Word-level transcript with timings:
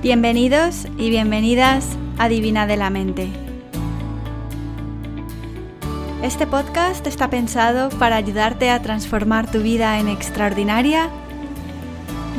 Bienvenidos 0.00 0.86
y 0.96 1.10
bienvenidas 1.10 1.84
a 2.18 2.28
Divina 2.28 2.68
de 2.68 2.76
la 2.76 2.88
Mente. 2.88 3.26
Este 6.22 6.46
podcast 6.46 7.04
está 7.08 7.28
pensado 7.30 7.88
para 7.98 8.14
ayudarte 8.14 8.70
a 8.70 8.80
transformar 8.80 9.50
tu 9.50 9.58
vida 9.58 9.98
en 9.98 10.06
extraordinaria 10.06 11.08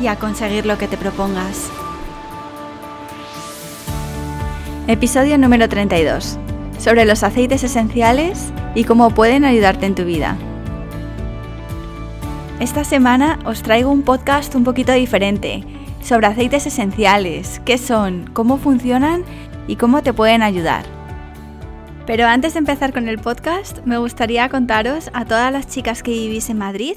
y 0.00 0.06
a 0.06 0.16
conseguir 0.16 0.64
lo 0.64 0.78
que 0.78 0.88
te 0.88 0.96
propongas. 0.96 1.70
Episodio 4.86 5.36
número 5.36 5.68
32. 5.68 6.38
Sobre 6.78 7.04
los 7.04 7.22
aceites 7.22 7.62
esenciales 7.62 8.54
y 8.74 8.84
cómo 8.84 9.10
pueden 9.10 9.44
ayudarte 9.44 9.84
en 9.84 9.94
tu 9.94 10.06
vida. 10.06 10.38
Esta 12.58 12.84
semana 12.84 13.38
os 13.44 13.62
traigo 13.62 13.90
un 13.90 14.00
podcast 14.00 14.54
un 14.54 14.64
poquito 14.64 14.92
diferente 14.92 15.62
sobre 16.02 16.26
aceites 16.26 16.66
esenciales, 16.66 17.60
qué 17.64 17.78
son, 17.78 18.28
cómo 18.32 18.58
funcionan 18.58 19.24
y 19.66 19.76
cómo 19.76 20.02
te 20.02 20.12
pueden 20.12 20.42
ayudar. 20.42 20.84
Pero 22.06 22.26
antes 22.26 22.54
de 22.54 22.58
empezar 22.58 22.92
con 22.92 23.08
el 23.08 23.18
podcast, 23.18 23.84
me 23.84 23.98
gustaría 23.98 24.48
contaros 24.48 25.10
a 25.12 25.24
todas 25.24 25.52
las 25.52 25.68
chicas 25.68 26.02
que 26.02 26.10
vivís 26.10 26.50
en 26.50 26.58
Madrid 26.58 26.96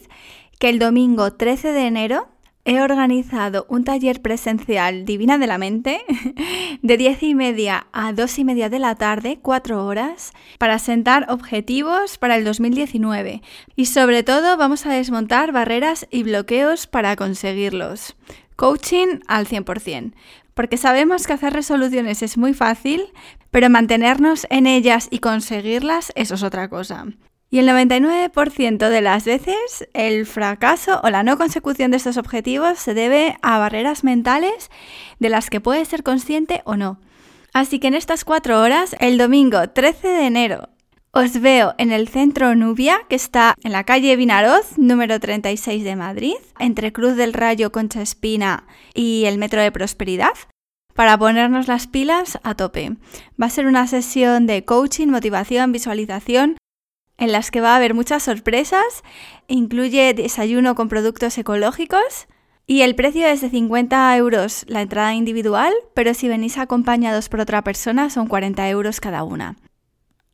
que 0.60 0.70
el 0.70 0.80
domingo 0.80 1.34
13 1.34 1.72
de 1.72 1.88
enero 1.88 2.30
he 2.66 2.82
organizado 2.82 3.66
un 3.70 3.84
taller 3.84 4.22
presencial 4.22 5.06
Divina 5.06 5.38
de 5.38 5.48
la 5.48 5.58
Mente 5.58 6.02
de 6.82 6.98
10 6.98 7.24
y 7.24 7.36
media 7.36 7.88
a 7.92 8.14
2 8.14 8.40
y 8.40 8.46
media 8.46 8.70
de 8.70 8.80
la 8.80 8.96
tarde, 8.96 9.40
4 9.42 9.86
horas, 9.86 10.32
para 10.58 10.80
sentar 10.80 11.26
objetivos 11.30 12.18
para 12.18 12.38
el 12.38 12.46
2019. 12.46 13.42
Y 13.76 13.86
sobre 13.88 14.24
todo 14.24 14.56
vamos 14.58 14.86
a 14.86 14.94
desmontar 14.94 15.52
barreras 15.52 16.08
y 16.10 16.24
bloqueos 16.24 16.88
para 16.88 17.16
conseguirlos. 17.16 18.16
Coaching 18.56 19.20
al 19.28 19.48
100%, 19.48 20.14
porque 20.54 20.78
sabemos 20.78 21.26
que 21.26 21.34
hacer 21.34 21.54
resoluciones 21.54 22.22
es 22.22 22.38
muy 22.38 22.54
fácil, 22.54 23.12
pero 23.52 23.70
mantenernos 23.70 24.48
en 24.50 24.68
ellas 24.68 25.08
y 25.12 25.20
conseguirlas, 25.20 26.12
eso 26.16 26.36
es 26.36 26.44
otra 26.44 26.70
cosa. 26.70 27.06
Y 27.50 27.60
el 27.60 27.70
99% 27.70 28.90
de 28.90 29.02
las 29.02 29.26
veces 29.26 29.88
el 29.94 30.26
fracaso 30.26 31.00
o 31.04 31.10
la 31.12 31.22
no 31.22 31.38
consecución 31.38 31.92
de 31.92 31.98
estos 31.98 32.18
objetivos 32.18 32.80
se 32.80 32.96
debe 32.96 33.38
a 33.44 33.60
barreras 33.60 34.04
mentales 34.04 34.72
de 35.20 35.30
las 35.30 35.52
que 35.52 35.62
puedes 35.62 35.88
ser 35.88 36.02
consciente 36.02 36.64
o 36.66 36.78
no. 36.78 37.00
Así 37.54 37.80
que 37.80 37.90
en 37.90 37.94
estas 37.94 38.26
cuatro 38.26 38.60
horas, 38.60 38.96
el 39.00 39.20
domingo 39.20 39.70
13 39.70 40.08
de 40.08 40.26
enero 40.26 40.73
os 41.16 41.40
veo 41.40 41.76
en 41.78 41.92
el 41.92 42.08
centro 42.08 42.56
Nubia, 42.56 43.02
que 43.08 43.16
está 43.16 43.54
en 43.64 43.72
la 43.72 43.84
calle 43.84 44.16
Vinaroz, 44.16 44.80
número 44.80 45.20
36 45.20 45.84
de 45.84 45.96
Madrid, 45.96 46.34
entre 46.58 46.92
Cruz 46.92 47.16
del 47.16 47.34
Rayo, 47.34 47.72
Concha 47.72 48.02
Espina 48.02 48.66
y 48.96 49.26
el 49.26 49.38
Metro 49.38 49.62
de 49.62 49.72
Prosperidad, 49.72 50.34
para 50.96 51.16
ponernos 51.16 51.68
las 51.68 51.86
pilas 51.86 52.40
a 52.42 52.56
tope. 52.56 52.98
Va 53.40 53.46
a 53.46 53.52
ser 53.52 53.68
una 53.68 53.86
sesión 53.86 54.48
de 54.48 54.66
coaching, 54.66 55.10
motivación, 55.10 55.72
visualización, 55.72 56.58
en 57.20 57.32
las 57.32 57.52
que 57.52 57.62
va 57.62 57.74
a 57.74 57.76
haber 57.76 57.94
muchas 57.94 58.24
sorpresas. 58.24 59.04
Incluye 59.48 60.16
desayuno 60.16 60.74
con 60.74 60.90
productos 60.90 61.38
ecológicos. 61.38 62.28
Y 62.66 62.82
el 62.82 62.96
precio 62.96 63.28
es 63.28 63.42
de 63.42 63.52
50 63.52 64.18
euros 64.18 64.66
la 64.68 64.82
entrada 64.82 65.14
individual, 65.14 65.74
pero 65.94 66.16
si 66.16 66.28
venís 66.28 66.58
acompañados 66.58 67.30
por 67.30 67.40
otra 67.40 67.62
persona 67.64 68.10
son 68.10 68.28
40 68.28 68.68
euros 68.70 69.00
cada 69.00 69.24
una. 69.24 69.58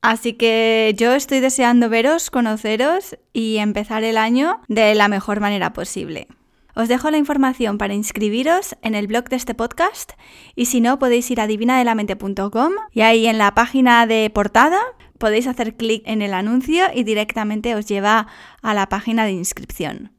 Así 0.01 0.33
que 0.33 0.95
yo 0.97 1.13
estoy 1.13 1.39
deseando 1.41 1.89
veros, 1.89 2.29
conoceros 2.29 3.17
y 3.33 3.57
empezar 3.57 4.03
el 4.03 4.17
año 4.17 4.61
de 4.67 4.95
la 4.95 5.09
mejor 5.09 5.41
manera 5.41 5.73
posible. 5.73 6.27
Os 6.73 6.87
dejo 6.87 7.11
la 7.11 7.17
información 7.17 7.77
para 7.77 7.93
inscribiros 7.93 8.77
en 8.81 8.95
el 8.95 9.07
blog 9.07 9.25
de 9.25 9.35
este 9.35 9.53
podcast 9.53 10.13
y 10.55 10.67
si 10.67 10.79
no 10.79 10.99
podéis 10.99 11.29
ir 11.29 11.41
a 11.41 11.47
divinadelamente.com 11.47 12.71
y 12.93 13.01
ahí 13.01 13.27
en 13.27 13.37
la 13.37 13.53
página 13.53 14.07
de 14.07 14.31
portada 14.33 14.79
podéis 15.17 15.47
hacer 15.47 15.75
clic 15.75 16.03
en 16.05 16.21
el 16.21 16.33
anuncio 16.33 16.85
y 16.93 17.03
directamente 17.03 17.75
os 17.75 17.85
lleva 17.85 18.27
a 18.61 18.73
la 18.73 18.87
página 18.87 19.25
de 19.25 19.31
inscripción. 19.31 20.11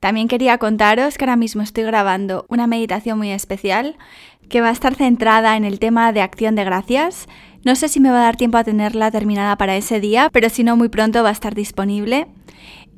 También 0.00 0.28
quería 0.28 0.58
contaros 0.58 1.18
que 1.18 1.24
ahora 1.24 1.36
mismo 1.36 1.60
estoy 1.60 1.84
grabando 1.84 2.46
una 2.48 2.66
meditación 2.66 3.18
muy 3.18 3.30
especial 3.32 3.98
que 4.48 4.60
va 4.60 4.68
a 4.68 4.72
estar 4.72 4.94
centrada 4.94 5.56
en 5.56 5.64
el 5.64 5.78
tema 5.78 6.12
de 6.12 6.22
acción 6.22 6.54
de 6.54 6.64
gracias 6.64 7.28
no 7.64 7.74
sé 7.74 7.88
si 7.88 8.00
me 8.00 8.10
va 8.10 8.20
a 8.20 8.24
dar 8.24 8.36
tiempo 8.36 8.56
a 8.56 8.64
tenerla 8.64 9.10
terminada 9.10 9.56
para 9.56 9.76
ese 9.76 10.00
día, 10.00 10.30
pero 10.32 10.48
si 10.48 10.64
no, 10.64 10.76
muy 10.76 10.88
pronto 10.88 11.22
va 11.22 11.30
a 11.30 11.32
estar 11.32 11.54
disponible. 11.54 12.26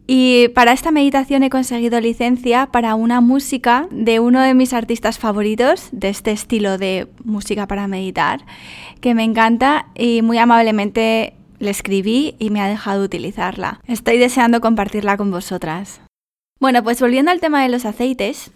Y 0.07 0.49
para 0.49 0.73
esta 0.73 0.91
meditación 0.91 1.43
he 1.43 1.51
conseguido 1.51 2.01
licencia 2.01 2.67
para 2.67 2.95
una 2.95 3.21
música 3.21 3.87
de 3.91 4.19
uno 4.19 4.41
de 4.43 4.55
mis 4.55 4.73
artistas 4.73 5.19
favoritos, 5.19 5.89
de 5.93 6.09
este 6.09 6.33
estilo 6.33 6.79
de 6.79 7.07
música 7.25 7.67
para 7.67 7.87
meditar, 7.87 8.45
que 9.01 9.15
me 9.15 9.25
encanta 9.25 9.87
y 9.95 10.23
muy 10.23 10.39
amablemente 10.39 11.35
le 11.59 11.71
escribí 11.71 12.35
y 12.39 12.51
me 12.51 12.61
ha 12.61 12.69
dejado 12.69 13.05
utilizarla. 13.05 13.81
Estoy 13.87 14.19
deseando 14.19 14.61
compartirla 14.61 15.17
con 15.17 15.31
vosotras. 15.31 16.01
Bueno, 16.59 16.83
pues 16.83 17.01
volviendo 17.01 17.31
al 17.31 17.41
tema 17.41 17.63
de 17.63 17.69
los 17.69 17.85
aceites, 17.85 18.51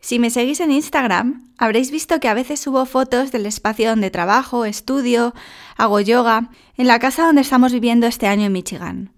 si 0.00 0.18
me 0.18 0.30
seguís 0.30 0.60
en 0.60 0.70
Instagram, 0.70 1.52
habréis 1.58 1.90
visto 1.90 2.20
que 2.20 2.28
a 2.28 2.34
veces 2.34 2.60
subo 2.60 2.86
fotos 2.86 3.32
del 3.32 3.46
espacio 3.46 3.90
donde 3.90 4.10
trabajo, 4.10 4.64
estudio, 4.64 5.34
hago 5.76 6.00
yoga, 6.00 6.50
en 6.76 6.86
la 6.86 6.98
casa 6.98 7.26
donde 7.26 7.42
estamos 7.42 7.72
viviendo 7.72 8.06
este 8.06 8.26
año 8.26 8.46
en 8.46 8.52
Michigan. 8.52 9.12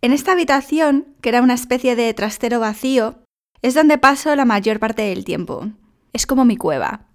En 0.00 0.12
esta 0.12 0.32
habitación, 0.32 1.06
que 1.20 1.28
era 1.28 1.42
una 1.42 1.54
especie 1.54 1.94
de 1.94 2.12
trastero 2.12 2.58
vacío, 2.58 3.22
es 3.62 3.74
donde 3.74 3.98
paso 3.98 4.34
la 4.34 4.44
mayor 4.44 4.80
parte 4.80 5.02
del 5.02 5.24
tiempo. 5.24 5.68
Es 6.12 6.26
como 6.26 6.44
mi 6.44 6.56
cueva. 6.56 7.06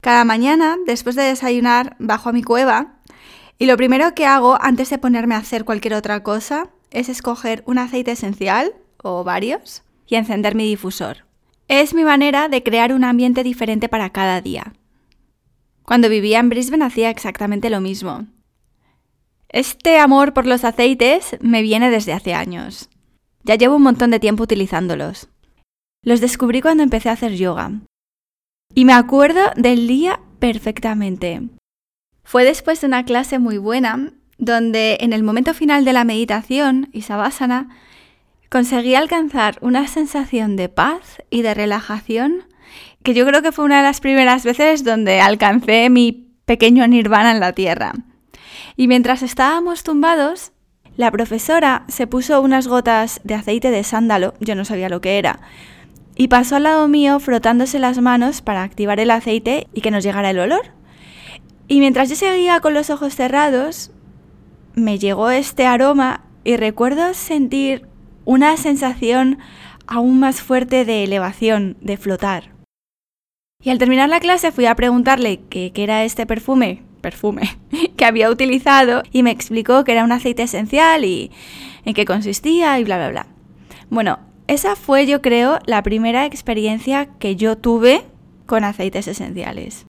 Cada 0.00 0.24
mañana, 0.24 0.76
después 0.86 1.16
de 1.16 1.22
desayunar, 1.22 1.96
bajo 1.98 2.30
a 2.30 2.32
mi 2.32 2.42
cueva 2.42 3.00
y 3.58 3.66
lo 3.66 3.76
primero 3.76 4.14
que 4.14 4.26
hago 4.26 4.58
antes 4.60 4.90
de 4.90 4.98
ponerme 4.98 5.34
a 5.34 5.38
hacer 5.38 5.64
cualquier 5.64 5.94
otra 5.94 6.22
cosa 6.22 6.70
es 6.90 7.08
escoger 7.08 7.62
un 7.66 7.78
aceite 7.78 8.12
esencial, 8.12 8.74
o 9.02 9.24
varios, 9.24 9.82
y 10.06 10.16
encender 10.16 10.54
mi 10.54 10.66
difusor. 10.66 11.23
Es 11.68 11.94
mi 11.94 12.04
manera 12.04 12.48
de 12.48 12.62
crear 12.62 12.92
un 12.92 13.04
ambiente 13.04 13.42
diferente 13.42 13.88
para 13.88 14.10
cada 14.10 14.40
día. 14.40 14.74
Cuando 15.82 16.08
vivía 16.08 16.40
en 16.40 16.48
Brisbane 16.48 16.84
hacía 16.84 17.10
exactamente 17.10 17.70
lo 17.70 17.80
mismo. 17.80 18.26
Este 19.48 19.98
amor 19.98 20.34
por 20.34 20.46
los 20.46 20.64
aceites 20.64 21.36
me 21.40 21.62
viene 21.62 21.90
desde 21.90 22.12
hace 22.12 22.34
años. 22.34 22.90
Ya 23.44 23.54
llevo 23.54 23.76
un 23.76 23.82
montón 23.82 24.10
de 24.10 24.20
tiempo 24.20 24.42
utilizándolos. 24.42 25.28
Los 26.02 26.20
descubrí 26.20 26.60
cuando 26.60 26.82
empecé 26.82 27.08
a 27.08 27.12
hacer 27.12 27.34
yoga. 27.34 27.72
Y 28.74 28.84
me 28.84 28.92
acuerdo 28.92 29.40
del 29.56 29.86
día 29.86 30.20
perfectamente. 30.38 31.42
Fue 32.24 32.44
después 32.44 32.80
de 32.80 32.88
una 32.88 33.04
clase 33.04 33.38
muy 33.38 33.58
buena, 33.58 34.12
donde 34.38 34.98
en 35.00 35.12
el 35.12 35.22
momento 35.22 35.54
final 35.54 35.84
de 35.84 35.92
la 35.92 36.04
meditación 36.04 36.88
y 36.92 37.02
sabásana 37.02 37.68
conseguí 38.54 38.94
alcanzar 38.94 39.58
una 39.62 39.88
sensación 39.88 40.54
de 40.54 40.68
paz 40.68 41.20
y 41.28 41.42
de 41.42 41.54
relajación 41.54 42.44
que 43.02 43.12
yo 43.12 43.26
creo 43.26 43.42
que 43.42 43.50
fue 43.50 43.64
una 43.64 43.78
de 43.78 43.82
las 43.82 43.98
primeras 43.98 44.44
veces 44.44 44.84
donde 44.84 45.20
alcancé 45.20 45.90
mi 45.90 46.30
pequeño 46.44 46.86
nirvana 46.86 47.32
en 47.32 47.40
la 47.40 47.52
tierra. 47.52 47.94
Y 48.76 48.86
mientras 48.86 49.24
estábamos 49.24 49.82
tumbados, 49.82 50.52
la 50.96 51.10
profesora 51.10 51.82
se 51.88 52.06
puso 52.06 52.40
unas 52.40 52.68
gotas 52.68 53.20
de 53.24 53.34
aceite 53.34 53.72
de 53.72 53.82
sándalo, 53.82 54.34
yo 54.38 54.54
no 54.54 54.64
sabía 54.64 54.88
lo 54.88 55.00
que 55.00 55.18
era, 55.18 55.40
y 56.14 56.28
pasó 56.28 56.54
al 56.54 56.62
lado 56.62 56.86
mío 56.86 57.18
frotándose 57.18 57.80
las 57.80 58.00
manos 58.00 58.40
para 58.40 58.62
activar 58.62 59.00
el 59.00 59.10
aceite 59.10 59.66
y 59.74 59.80
que 59.80 59.90
nos 59.90 60.04
llegara 60.04 60.30
el 60.30 60.38
olor. 60.38 60.62
Y 61.66 61.80
mientras 61.80 62.08
yo 62.08 62.14
seguía 62.14 62.60
con 62.60 62.72
los 62.72 62.88
ojos 62.88 63.16
cerrados, 63.16 63.90
me 64.76 65.00
llegó 65.00 65.30
este 65.30 65.66
aroma 65.66 66.20
y 66.44 66.56
recuerdo 66.56 67.14
sentir 67.14 67.88
una 68.24 68.56
sensación 68.56 69.38
aún 69.86 70.18
más 70.18 70.40
fuerte 70.40 70.84
de 70.84 71.04
elevación, 71.04 71.76
de 71.80 71.96
flotar. 71.96 72.52
Y 73.62 73.70
al 73.70 73.78
terminar 73.78 74.08
la 74.08 74.20
clase 74.20 74.52
fui 74.52 74.66
a 74.66 74.74
preguntarle 74.74 75.40
qué, 75.48 75.72
era 75.74 76.04
este 76.04 76.26
perfume, 76.26 76.82
perfume, 77.00 77.56
que 77.96 78.04
había 78.04 78.30
utilizado 78.30 79.02
y 79.12 79.22
me 79.22 79.30
explicó 79.30 79.84
que 79.84 79.92
era 79.92 80.04
un 80.04 80.12
aceite 80.12 80.42
esencial 80.42 81.04
y 81.04 81.30
en 81.84 81.94
qué 81.94 82.04
consistía 82.04 82.78
y 82.78 82.84
bla, 82.84 82.96
bla, 82.98 83.08
bla. 83.08 83.26
Bueno, 83.90 84.18
esa 84.46 84.76
fue 84.76 85.06
yo 85.06 85.22
creo 85.22 85.58
la 85.66 85.82
primera 85.82 86.26
experiencia 86.26 87.06
que 87.18 87.36
yo 87.36 87.56
tuve 87.56 88.04
con 88.46 88.64
aceites 88.64 89.08
esenciales. 89.08 89.86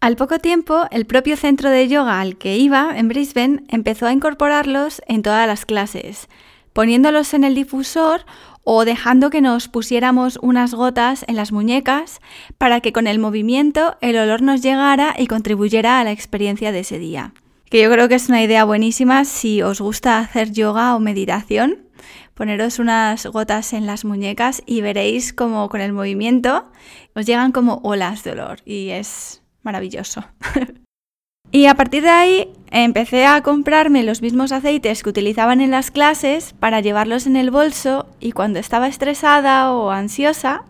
Al 0.00 0.16
poco 0.16 0.38
tiempo, 0.38 0.86
el 0.90 1.06
propio 1.06 1.38
centro 1.38 1.70
de 1.70 1.88
yoga 1.88 2.20
al 2.20 2.36
que 2.36 2.58
iba 2.58 2.98
en 2.98 3.08
Brisbane 3.08 3.64
empezó 3.68 4.06
a 4.06 4.12
incorporarlos 4.12 5.00
en 5.06 5.22
todas 5.22 5.46
las 5.46 5.64
clases, 5.64 6.28
poniéndolos 6.74 7.32
en 7.32 7.44
el 7.44 7.54
difusor 7.54 8.26
o 8.64 8.84
dejando 8.84 9.30
que 9.30 9.40
nos 9.40 9.68
pusiéramos 9.68 10.38
unas 10.42 10.74
gotas 10.74 11.24
en 11.28 11.36
las 11.36 11.52
muñecas 11.52 12.20
para 12.58 12.80
que 12.80 12.92
con 12.92 13.06
el 13.06 13.18
movimiento 13.18 13.96
el 14.00 14.18
olor 14.18 14.42
nos 14.42 14.60
llegara 14.60 15.14
y 15.16 15.26
contribuyera 15.26 16.00
a 16.00 16.04
la 16.04 16.12
experiencia 16.12 16.72
de 16.72 16.80
ese 16.80 16.98
día. 16.98 17.32
Que 17.70 17.82
yo 17.82 17.90
creo 17.90 18.08
que 18.08 18.16
es 18.16 18.28
una 18.28 18.42
idea 18.42 18.64
buenísima 18.64 19.24
si 19.24 19.62
os 19.62 19.80
gusta 19.80 20.18
hacer 20.18 20.52
yoga 20.52 20.94
o 20.94 21.00
meditación. 21.00 21.78
poneros 22.34 22.80
unas 22.80 23.26
gotas 23.26 23.72
en 23.72 23.86
las 23.86 24.04
muñecas 24.04 24.62
y 24.66 24.80
veréis 24.80 25.32
como 25.32 25.68
con 25.68 25.80
el 25.80 25.92
movimiento 25.92 26.70
os 27.14 27.26
llegan 27.26 27.52
como 27.52 27.80
olas 27.84 28.24
de 28.24 28.32
olor 28.32 28.58
y 28.64 28.90
es 28.90 29.42
maravilloso. 29.62 30.24
y 31.54 31.66
a 31.66 31.76
partir 31.76 32.02
de 32.02 32.10
ahí 32.10 32.48
empecé 32.72 33.26
a 33.26 33.40
comprarme 33.40 34.02
los 34.02 34.22
mismos 34.22 34.50
aceites 34.50 35.04
que 35.04 35.10
utilizaban 35.10 35.60
en 35.60 35.70
las 35.70 35.92
clases 35.92 36.52
para 36.58 36.80
llevarlos 36.80 37.28
en 37.28 37.36
el 37.36 37.52
bolso 37.52 38.08
y 38.18 38.32
cuando 38.32 38.58
estaba 38.58 38.88
estresada 38.88 39.70
o 39.70 39.92
ansiosa, 39.92 40.64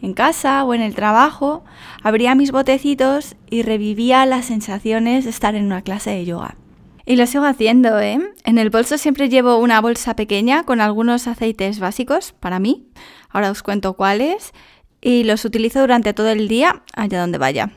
en 0.00 0.14
casa 0.14 0.64
o 0.64 0.72
en 0.72 0.80
el 0.80 0.94
trabajo, 0.94 1.62
abría 2.02 2.34
mis 2.34 2.52
botecitos 2.52 3.36
y 3.50 3.60
revivía 3.60 4.24
las 4.24 4.46
sensaciones 4.46 5.24
de 5.24 5.30
estar 5.30 5.54
en 5.56 5.66
una 5.66 5.82
clase 5.82 6.12
de 6.12 6.24
yoga. 6.24 6.56
Y 7.04 7.16
lo 7.16 7.26
sigo 7.26 7.44
haciendo, 7.44 8.00
¿eh? 8.00 8.18
En 8.44 8.56
el 8.56 8.70
bolso 8.70 8.96
siempre 8.96 9.28
llevo 9.28 9.58
una 9.58 9.82
bolsa 9.82 10.16
pequeña 10.16 10.62
con 10.62 10.80
algunos 10.80 11.26
aceites 11.26 11.80
básicos 11.80 12.32
para 12.32 12.58
mí. 12.58 12.86
Ahora 13.28 13.50
os 13.50 13.62
cuento 13.62 13.92
cuáles. 13.92 14.54
Y 15.02 15.24
los 15.24 15.44
utilizo 15.44 15.80
durante 15.80 16.14
todo 16.14 16.30
el 16.30 16.48
día, 16.48 16.82
allá 16.94 17.20
donde 17.20 17.36
vaya. 17.36 17.72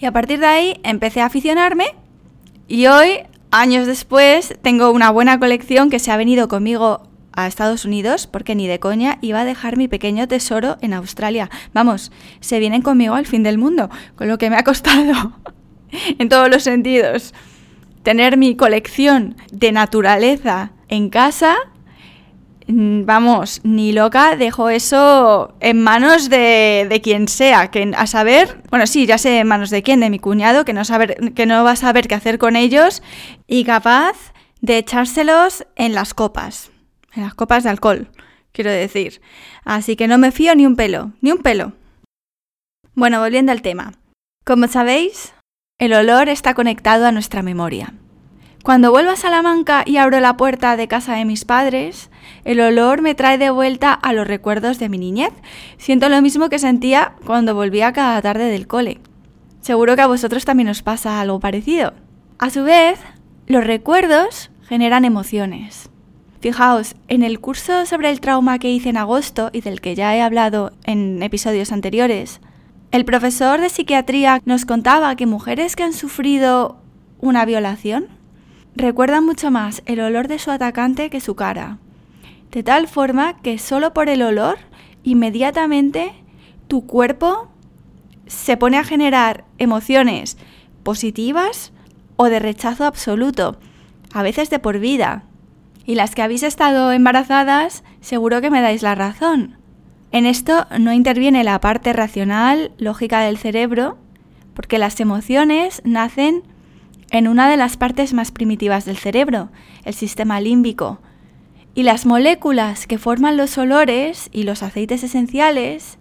Y 0.00 0.06
a 0.06 0.12
partir 0.12 0.40
de 0.40 0.46
ahí 0.46 0.80
empecé 0.84 1.20
a 1.20 1.26
aficionarme. 1.26 1.86
Y 2.68 2.86
hoy, 2.86 3.20
años 3.50 3.86
después, 3.86 4.56
tengo 4.62 4.90
una 4.90 5.10
buena 5.10 5.38
colección 5.38 5.90
que 5.90 5.98
se 5.98 6.10
ha 6.10 6.16
venido 6.16 6.48
conmigo 6.48 7.08
a 7.32 7.46
Estados 7.46 7.84
Unidos, 7.84 8.26
porque 8.26 8.54
ni 8.54 8.66
de 8.66 8.80
coña 8.80 9.18
iba 9.20 9.40
a 9.40 9.44
dejar 9.44 9.76
mi 9.76 9.88
pequeño 9.88 10.26
tesoro 10.28 10.76
en 10.80 10.92
Australia. 10.92 11.50
Vamos, 11.72 12.12
se 12.40 12.58
vienen 12.58 12.82
conmigo 12.82 13.14
al 13.14 13.26
fin 13.26 13.42
del 13.42 13.58
mundo, 13.58 13.90
con 14.16 14.28
lo 14.28 14.38
que 14.38 14.50
me 14.50 14.56
ha 14.56 14.64
costado 14.64 15.34
en 16.18 16.28
todos 16.28 16.50
los 16.50 16.62
sentidos 16.62 17.32
tener 18.08 18.38
mi 18.38 18.56
colección 18.56 19.36
de 19.52 19.70
naturaleza 19.70 20.72
en 20.88 21.10
casa, 21.10 21.56
vamos, 22.68 23.60
ni 23.64 23.92
loca 23.92 24.36
dejo 24.36 24.68
eso 24.68 25.54
en 25.60 25.82
manos 25.82 26.28
de, 26.28 27.00
quien 27.02 27.26
sea, 27.26 27.70
que 27.70 27.92
a 27.96 28.06
saber, 28.06 28.62
bueno, 28.70 28.86
sí, 28.86 29.06
ya 29.06 29.16
sé 29.16 29.38
en 29.38 29.48
manos 29.48 29.70
de 29.70 29.82
quién, 29.82 30.00
de 30.00 30.10
mi 30.10 30.18
cuñado, 30.18 30.64
que 30.64 30.74
no, 30.74 30.84
saber, 30.84 31.32
que 31.34 31.46
no 31.46 31.64
va 31.64 31.72
a 31.72 31.76
saber 31.76 32.08
qué 32.08 32.14
hacer 32.14 32.38
con 32.38 32.56
ellos 32.56 33.02
y 33.46 33.64
capaz 33.64 34.32
de 34.60 34.78
echárselos 34.78 35.66
en 35.76 35.94
las 35.94 36.12
copas, 36.12 36.70
en 37.14 37.22
las 37.22 37.34
copas 37.34 37.64
de 37.64 37.70
alcohol, 37.70 38.10
quiero 38.52 38.70
decir. 38.70 39.22
Así 39.64 39.96
que 39.96 40.08
no 40.08 40.18
me 40.18 40.30
fío 40.30 40.54
ni 40.54 40.66
un 40.66 40.76
pelo, 40.76 41.12
ni 41.22 41.32
un 41.32 41.38
pelo. 41.38 41.72
Bueno, 42.94 43.20
volviendo 43.20 43.52
al 43.52 43.62
tema. 43.62 43.94
Como 44.44 44.66
sabéis, 44.66 45.32
el 45.78 45.94
olor 45.94 46.28
está 46.28 46.54
conectado 46.54 47.06
a 47.06 47.12
nuestra 47.12 47.42
memoria. 47.42 47.94
Cuando 48.62 48.90
vuelvo 48.90 49.12
a 49.12 49.16
Salamanca 49.16 49.84
y 49.86 49.96
abro 49.96 50.20
la 50.20 50.36
puerta 50.36 50.76
de 50.76 50.88
casa 50.88 51.14
de 51.14 51.24
mis 51.24 51.44
padres, 51.44 52.10
el 52.48 52.62
olor 52.62 53.02
me 53.02 53.14
trae 53.14 53.36
de 53.36 53.50
vuelta 53.50 53.92
a 53.92 54.14
los 54.14 54.26
recuerdos 54.26 54.78
de 54.78 54.88
mi 54.88 54.96
niñez. 54.96 55.34
Siento 55.76 56.08
lo 56.08 56.22
mismo 56.22 56.48
que 56.48 56.58
sentía 56.58 57.12
cuando 57.26 57.54
volvía 57.54 57.92
cada 57.92 58.22
tarde 58.22 58.50
del 58.50 58.66
cole. 58.66 59.00
Seguro 59.60 59.96
que 59.96 60.00
a 60.00 60.06
vosotros 60.06 60.46
también 60.46 60.70
os 60.70 60.80
pasa 60.80 61.20
algo 61.20 61.40
parecido. 61.40 61.92
A 62.38 62.48
su 62.48 62.64
vez, 62.64 63.00
los 63.46 63.64
recuerdos 63.64 64.50
generan 64.66 65.04
emociones. 65.04 65.90
Fijaos, 66.40 66.96
en 67.08 67.22
el 67.22 67.38
curso 67.38 67.84
sobre 67.84 68.08
el 68.08 68.22
trauma 68.22 68.58
que 68.58 68.70
hice 68.70 68.88
en 68.88 68.96
agosto 68.96 69.50
y 69.52 69.60
del 69.60 69.82
que 69.82 69.94
ya 69.94 70.16
he 70.16 70.22
hablado 70.22 70.72
en 70.84 71.22
episodios 71.22 71.70
anteriores, 71.70 72.40
el 72.92 73.04
profesor 73.04 73.60
de 73.60 73.68
psiquiatría 73.68 74.40
nos 74.46 74.64
contaba 74.64 75.14
que 75.16 75.26
mujeres 75.26 75.76
que 75.76 75.82
han 75.82 75.92
sufrido 75.92 76.80
una 77.20 77.44
violación 77.44 78.06
recuerdan 78.74 79.26
mucho 79.26 79.50
más 79.50 79.82
el 79.84 80.00
olor 80.00 80.28
de 80.28 80.38
su 80.38 80.50
atacante 80.50 81.10
que 81.10 81.20
su 81.20 81.34
cara, 81.34 81.76
de 82.50 82.62
tal 82.62 82.88
forma 82.88 83.38
que 83.40 83.58
solo 83.58 83.92
por 83.92 84.08
el 84.08 84.22
olor 84.22 84.58
inmediatamente 85.02 86.12
tu 86.66 86.86
cuerpo 86.86 87.48
se 88.26 88.56
pone 88.56 88.76
a 88.76 88.84
generar 88.84 89.44
emociones 89.58 90.36
positivas 90.82 91.72
o 92.16 92.26
de 92.26 92.38
rechazo 92.38 92.84
absoluto, 92.84 93.58
a 94.12 94.22
veces 94.22 94.50
de 94.50 94.58
por 94.58 94.78
vida. 94.78 95.24
Y 95.86 95.94
las 95.94 96.14
que 96.14 96.22
habéis 96.22 96.42
estado 96.42 96.92
embarazadas, 96.92 97.84
seguro 98.00 98.40
que 98.40 98.50
me 98.50 98.60
dais 98.60 98.82
la 98.82 98.94
razón. 98.94 99.56
En 100.10 100.26
esto 100.26 100.66
no 100.78 100.92
interviene 100.92 101.44
la 101.44 101.60
parte 101.60 101.92
racional, 101.92 102.72
lógica 102.78 103.20
del 103.20 103.38
cerebro, 103.38 103.98
porque 104.54 104.78
las 104.78 104.98
emociones 105.00 105.80
nacen 105.84 106.42
en 107.10 107.28
una 107.28 107.48
de 107.48 107.56
las 107.56 107.76
partes 107.76 108.12
más 108.12 108.32
primitivas 108.32 108.84
del 108.84 108.96
cerebro, 108.96 109.50
el 109.84 109.94
sistema 109.94 110.40
límbico. 110.40 110.98
Y 111.78 111.84
las 111.84 112.06
moléculas 112.06 112.88
que 112.88 112.98
forman 112.98 113.36
los 113.36 113.56
olores 113.56 114.30
y 114.32 114.42
los 114.42 114.64
aceites 114.64 115.04
esenciales 115.04 115.98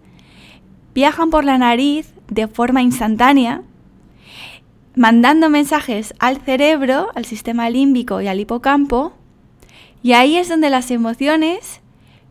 viajan 0.96 1.30
por 1.30 1.44
la 1.44 1.60
nariz 1.60 2.16
de 2.30 2.48
forma 2.48 2.82
instantánea, 2.82 3.62
mandando 4.96 5.52
mensajes 5.52 6.16
al 6.18 6.38
cerebro, 6.38 7.10
al 7.14 7.26
sistema 7.26 7.70
límbico 7.70 8.22
y 8.22 8.28
al 8.28 8.40
hipocampo, 8.40 9.14
y 10.02 10.14
ahí 10.14 10.38
es 10.38 10.50
donde 10.50 10.72
las 10.72 10.90
emociones 10.90 11.82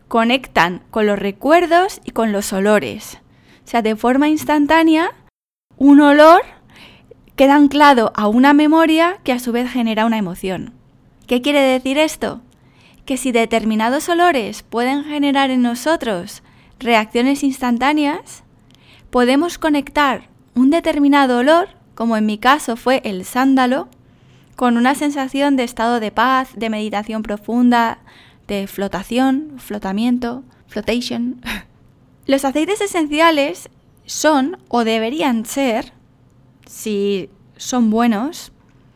conectan 0.09 0.81
con 0.91 1.07
los 1.07 1.17
recuerdos 1.17 2.01
y 2.03 2.11
con 2.11 2.33
los 2.33 2.51
olores. 2.51 3.19
O 3.63 3.69
sea, 3.69 3.81
de 3.81 3.95
forma 3.95 4.27
instantánea, 4.27 5.11
un 5.77 6.01
olor 6.01 6.41
queda 7.37 7.55
anclado 7.55 8.11
a 8.13 8.27
una 8.27 8.53
memoria 8.53 9.19
que 9.23 9.31
a 9.31 9.39
su 9.39 9.53
vez 9.53 9.71
genera 9.71 10.05
una 10.05 10.17
emoción. 10.17 10.73
¿Qué 11.27 11.41
quiere 11.41 11.61
decir 11.61 11.97
esto? 11.97 12.41
Que 13.07 13.15
si 13.15 13.31
determinados 13.31 14.09
olores 14.09 14.63
pueden 14.63 15.05
generar 15.05 15.49
en 15.49 15.61
nosotros 15.61 16.43
reacciones 16.77 17.41
instantáneas, 17.41 18.43
podemos 19.09 19.57
conectar 19.57 20.27
un 20.55 20.71
determinado 20.71 21.37
olor, 21.37 21.69
como 21.95 22.17
en 22.17 22.25
mi 22.25 22.37
caso 22.37 22.75
fue 22.75 23.01
el 23.05 23.23
sándalo, 23.23 23.87
con 24.57 24.75
una 24.75 24.93
sensación 24.93 25.55
de 25.55 25.63
estado 25.63 26.01
de 26.01 26.11
paz, 26.11 26.49
de 26.57 26.69
meditación 26.69 27.23
profunda, 27.23 27.99
de 28.45 28.67
flotación, 28.67 29.53
flotamiento, 29.57 30.43
flotation. 30.67 31.41
Los 32.25 32.43
aceites 32.43 32.81
esenciales 32.81 33.69
son 34.05 34.57
o 34.67 34.83
deberían 34.83 35.45
ser, 35.45 35.93
si 36.65 37.29
son 37.55 37.89
buenos, 37.89 38.51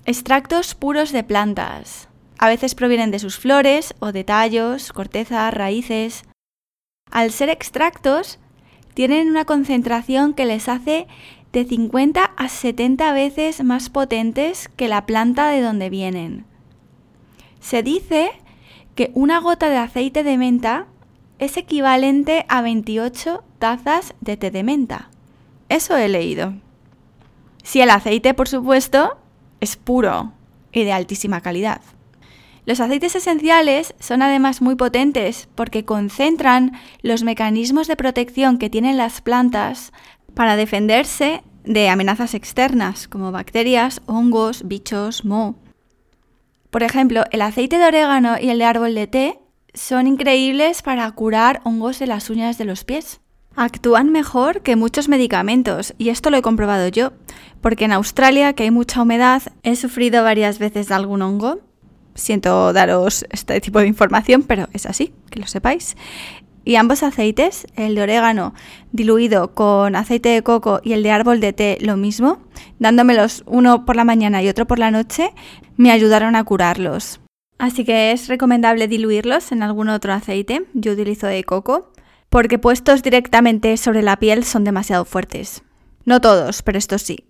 extractos 0.05 0.75
puros 0.75 1.13
de 1.13 1.23
plantas. 1.23 2.09
A 2.41 2.49
veces 2.49 2.73
provienen 2.73 3.11
de 3.11 3.19
sus 3.19 3.37
flores 3.37 3.93
o 3.99 4.11
de 4.11 4.23
tallos, 4.23 4.93
corteza, 4.93 5.51
raíces. 5.51 6.23
Al 7.11 7.29
ser 7.31 7.49
extractos, 7.49 8.39
tienen 8.95 9.29
una 9.29 9.45
concentración 9.45 10.33
que 10.33 10.45
les 10.45 10.67
hace 10.67 11.05
de 11.53 11.65
50 11.65 12.23
a 12.25 12.49
70 12.49 13.13
veces 13.13 13.63
más 13.63 13.91
potentes 13.91 14.69
que 14.75 14.87
la 14.87 15.05
planta 15.05 15.49
de 15.49 15.61
donde 15.61 15.91
vienen. 15.91 16.45
Se 17.59 17.83
dice 17.83 18.31
que 18.95 19.11
una 19.13 19.39
gota 19.39 19.69
de 19.69 19.77
aceite 19.77 20.23
de 20.23 20.39
menta 20.39 20.87
es 21.37 21.57
equivalente 21.57 22.47
a 22.49 22.63
28 22.63 23.43
tazas 23.59 24.15
de 24.19 24.35
té 24.35 24.49
de 24.49 24.63
menta. 24.63 25.11
Eso 25.69 25.95
he 25.95 26.09
leído. 26.09 26.55
Si 27.61 27.81
el 27.81 27.91
aceite, 27.91 28.33
por 28.33 28.47
supuesto, 28.47 29.19
es 29.59 29.75
puro 29.75 30.31
y 30.71 30.85
de 30.85 30.93
altísima 30.93 31.41
calidad. 31.41 31.81
Los 32.65 32.79
aceites 32.79 33.15
esenciales 33.15 33.95
son 33.99 34.21
además 34.21 34.61
muy 34.61 34.75
potentes 34.75 35.49
porque 35.55 35.83
concentran 35.83 36.73
los 37.01 37.23
mecanismos 37.23 37.87
de 37.87 37.95
protección 37.95 38.57
que 38.57 38.69
tienen 38.69 38.97
las 38.97 39.21
plantas 39.21 39.91
para 40.35 40.55
defenderse 40.55 41.43
de 41.63 41.89
amenazas 41.89 42.33
externas 42.33 43.07
como 43.07 43.31
bacterias, 43.31 44.01
hongos, 44.05 44.67
bichos, 44.67 45.25
moho. 45.25 45.55
Por 46.69 46.83
ejemplo, 46.83 47.23
el 47.31 47.41
aceite 47.41 47.77
de 47.77 47.85
orégano 47.85 48.35
y 48.39 48.49
el 48.49 48.59
de 48.59 48.65
árbol 48.65 48.95
de 48.95 49.07
té 49.07 49.39
son 49.73 50.07
increíbles 50.07 50.81
para 50.81 51.09
curar 51.11 51.61
hongos 51.63 51.99
de 51.99 52.07
las 52.07 52.29
uñas 52.29 52.57
de 52.57 52.65
los 52.65 52.83
pies. 52.83 53.19
Actúan 53.55 54.11
mejor 54.11 54.61
que 54.61 54.77
muchos 54.77 55.09
medicamentos 55.09 55.93
y 55.97 56.09
esto 56.09 56.29
lo 56.29 56.37
he 56.37 56.41
comprobado 56.41 56.87
yo, 56.87 57.11
porque 57.59 57.85
en 57.85 57.91
Australia, 57.91 58.53
que 58.53 58.63
hay 58.63 58.71
mucha 58.71 59.01
humedad, 59.01 59.41
he 59.63 59.75
sufrido 59.75 60.23
varias 60.23 60.59
veces 60.59 60.87
de 60.87 60.95
algún 60.95 61.21
hongo. 61.21 61.59
Siento 62.15 62.73
daros 62.73 63.25
este 63.29 63.59
tipo 63.61 63.79
de 63.79 63.87
información, 63.87 64.43
pero 64.43 64.67
es 64.73 64.85
así, 64.85 65.13
que 65.29 65.39
lo 65.39 65.47
sepáis. 65.47 65.95
Y 66.63 66.75
ambos 66.75 67.01
aceites, 67.01 67.65
el 67.75 67.95
de 67.95 68.03
orégano 68.03 68.53
diluido 68.91 69.53
con 69.55 69.95
aceite 69.95 70.29
de 70.29 70.43
coco 70.43 70.79
y 70.83 70.93
el 70.93 71.01
de 71.01 71.11
árbol 71.11 71.39
de 71.39 71.53
té 71.53 71.77
lo 71.81 71.97
mismo, 71.97 72.39
dándomelos 72.77 73.43
uno 73.47 73.85
por 73.85 73.95
la 73.95 74.03
mañana 74.03 74.43
y 74.43 74.49
otro 74.49 74.67
por 74.67 74.77
la 74.77 74.91
noche, 74.91 75.31
me 75.77 75.91
ayudaron 75.91 76.35
a 76.35 76.43
curarlos. 76.43 77.19
Así 77.57 77.85
que 77.85 78.11
es 78.11 78.27
recomendable 78.27 78.87
diluirlos 78.87 79.51
en 79.51 79.61
algún 79.61 79.89
otro 79.89 80.13
aceite. 80.13 80.65
Yo 80.73 80.93
utilizo 80.93 81.27
de 81.27 81.43
coco, 81.43 81.91
porque 82.29 82.57
puestos 82.57 83.03
directamente 83.03 83.77
sobre 83.77 84.01
la 84.01 84.17
piel 84.17 84.43
son 84.43 84.63
demasiado 84.63 85.05
fuertes. 85.05 85.63
No 86.05 86.21
todos, 86.21 86.63
pero 86.63 86.77
estos 86.77 87.03
sí. 87.03 87.25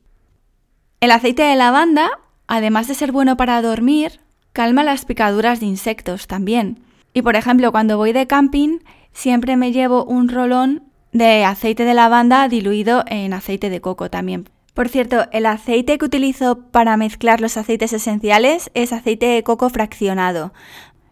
El 1.02 1.12
aceite 1.12 1.44
de 1.44 1.56
lavanda, 1.56 2.10
además 2.48 2.88
de 2.88 2.96
ser 2.96 3.12
bueno 3.12 3.36
para 3.36 3.62
dormir, 3.62 4.21
calma 4.54 4.84
las 4.84 5.06
picaduras 5.06 5.60
de 5.60 5.66
insectos 5.66 6.28
también 6.28 6.80
Y 7.14 7.22
por 7.22 7.36
ejemplo, 7.36 7.72
cuando 7.72 7.98
voy 7.98 8.14
de 8.14 8.28
camping, 8.28 8.80
siempre 9.14 9.58
me 9.58 9.72
llevo 9.72 10.06
un 10.06 10.30
rolón 10.30 10.84
de 11.12 11.44
aceite 11.44 11.84
de 11.84 11.94
lavanda 11.94 12.48
diluido 12.48 13.04
en 13.08 13.34
aceite 13.34 13.70
de 13.70 13.82
coco 13.82 14.10
también. 14.10 14.50
Por 14.74 14.88
cierto, 14.88 15.26
el 15.32 15.46
aceite 15.46 15.98
que 15.98 16.06
utilizo 16.06 16.60
para 16.72 16.96
mezclar 16.96 17.42
los 17.42 17.58
aceites 17.58 17.92
esenciales 17.92 18.72
es 18.74 18.94
aceite 18.94 19.26
de 19.26 19.44
coco 19.44 19.70
fraccionado. 19.70 20.54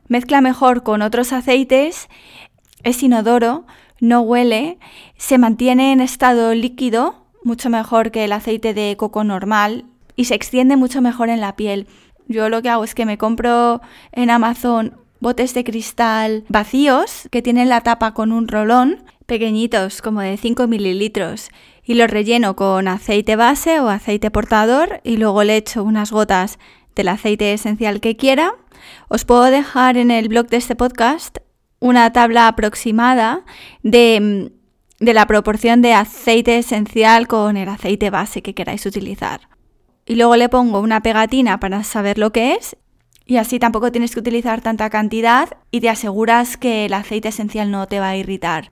Mezcla 0.08 0.39
mejor 0.39 0.84
con 0.84 1.01
otros 1.01 1.34
aceites, 1.34 2.08
es 2.84 3.03
inodoro, 3.03 3.65
no 4.00 4.22
huele, 4.22 4.79
se 5.17 5.38
mantiene 5.38 5.91
en 5.91 6.00
estado 6.00 6.53
líquido, 6.55 7.25
mucho 7.43 7.69
mejor 7.69 8.12
que 8.12 8.24
el 8.24 8.31
aceite 8.31 8.74
de 8.74 8.96
coco 8.98 9.25
normal, 9.25 9.86
y 10.15 10.25
se 10.25 10.36
extiende 10.36 10.77
mucho 10.77 11.01
mejor 11.01 11.29
en 11.29 11.41
la 11.41 11.55
piel. 11.55 11.88
Yo 12.29 12.48
lo 12.48 12.62
que 12.62 12.69
hago 12.69 12.83
es 12.83 12.93
que 12.93 13.07
me 13.07 13.17
compro 13.17 13.81
en 14.12 14.29
Amazon 14.29 14.95
botes 15.19 15.55
de 15.55 15.63
cristal 15.63 16.45
vacíos 16.48 17.27
que 17.31 17.41
tienen 17.41 17.69
la 17.69 17.81
tapa 17.81 18.13
con 18.13 18.31
un 18.31 18.48
rolón, 18.48 19.03
pequeñitos, 19.25 20.03
como 20.03 20.21
de 20.21 20.38
5 20.38 20.67
mililitros, 20.67 21.50
y 21.83 21.95
los 21.95 22.07
relleno 22.07 22.55
con 22.55 22.88
aceite 22.88 23.36
base 23.36 23.79
o 23.79 23.89
aceite 23.89 24.29
portador 24.29 25.01
y 25.03 25.17
luego 25.17 25.43
le 25.43 25.57
echo 25.57 25.83
unas 25.83 26.12
gotas 26.12 26.59
del 26.95 27.07
aceite 27.07 27.51
esencial 27.51 28.00
que 28.00 28.15
quiera. 28.15 28.53
Os 29.07 29.25
puedo 29.25 29.45
dejar 29.45 29.98
en 29.98 30.12
el 30.12 30.29
blog 30.29 30.50
de 30.50 30.57
este 30.57 30.75
podcast 30.75 31.39
una 31.79 32.13
tabla 32.13 32.48
aproximada 32.48 33.43
de, 33.81 34.51
de 35.00 35.13
la 35.15 35.25
proporción 35.25 35.81
de 35.81 35.93
aceite 35.93 36.59
esencial 36.59 37.27
con 37.27 37.57
el 37.57 37.69
aceite 37.69 38.12
base 38.12 38.43
que 38.43 38.53
queráis 38.53 38.86
utilizar 38.86 39.50
y 40.10 40.16
luego 40.16 40.36
le 40.36 40.50
pongo 40.50 40.80
una 40.80 41.01
pegatina 41.01 41.60
para 41.60 41.84
saber 41.84 42.18
lo 42.18 42.32
que 42.32 42.56
es 42.56 42.75
y 43.28 43.38
así 43.38 43.60
tampoco 43.60 43.92
tienes 43.92 44.16
que 44.16 44.20
utilizar 44.20 44.60
tanta 44.60 44.89
cantidad 44.89 45.50
y 45.70 45.82
te 45.82 45.89
aseguras 45.89 46.58
que 46.58 46.88
el 46.88 46.94
aceite 46.94 47.28
esencial 47.28 47.70
no 47.70 47.88
te 47.88 48.00
va 48.00 48.10
a 48.10 48.18
irritar. 48.18 48.72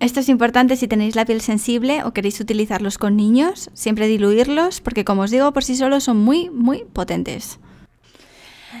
Esto 0.00 0.20
es 0.20 0.30
importante 0.30 0.76
si 0.76 0.88
tenéis 0.88 1.14
la 1.14 1.26
piel 1.26 1.42
sensible 1.42 2.04
o 2.04 2.14
queréis 2.14 2.40
utilizarlos 2.40 2.96
con 2.96 3.16
niños, 3.16 3.68
siempre 3.74 4.08
diluirlos 4.08 4.80
porque 4.80 5.04
como 5.04 5.22
os 5.22 5.30
digo 5.30 5.52
por 5.52 5.62
sí 5.62 5.76
solos 5.76 6.04
son 6.04 6.16
muy 6.16 6.48
muy 6.48 6.86
potentes. 6.90 7.60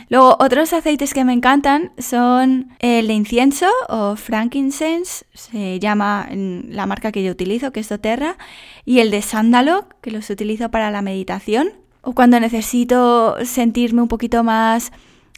Luego, 0.08 0.36
otros 0.38 0.72
aceites 0.72 1.14
que 1.14 1.24
me 1.24 1.32
encantan 1.32 1.92
son 1.98 2.70
el 2.78 3.06
de 3.06 3.14
incienso 3.14 3.66
o 3.88 4.16
frankincense, 4.16 5.26
se 5.34 5.78
llama 5.80 6.28
la 6.30 6.86
marca 6.86 7.12
que 7.12 7.22
yo 7.22 7.32
utilizo, 7.32 7.72
que 7.72 7.80
es 7.80 7.88
doTERRA, 7.88 8.36
y 8.84 9.00
el 9.00 9.10
de 9.10 9.22
sándalo, 9.22 9.88
que 10.00 10.10
los 10.10 10.30
utilizo 10.30 10.70
para 10.70 10.90
la 10.90 11.02
meditación, 11.02 11.72
o 12.02 12.12
cuando 12.12 12.40
necesito 12.40 13.36
sentirme 13.44 14.02
un 14.02 14.08
poquito 14.08 14.44
más 14.44 14.92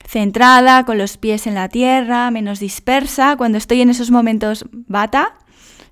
centrada, 0.07 0.85
con 0.85 0.99
los 0.99 1.17
pies 1.17 1.47
en 1.47 1.55
la 1.55 1.69
tierra, 1.69 2.31
menos 2.31 2.61
dispersa, 2.61 3.37
cuando 3.37 3.59
estoy 3.59 3.81
en 3.81 3.91
esos 3.91 4.11
momentos 4.11 4.65
bata. 4.73 5.35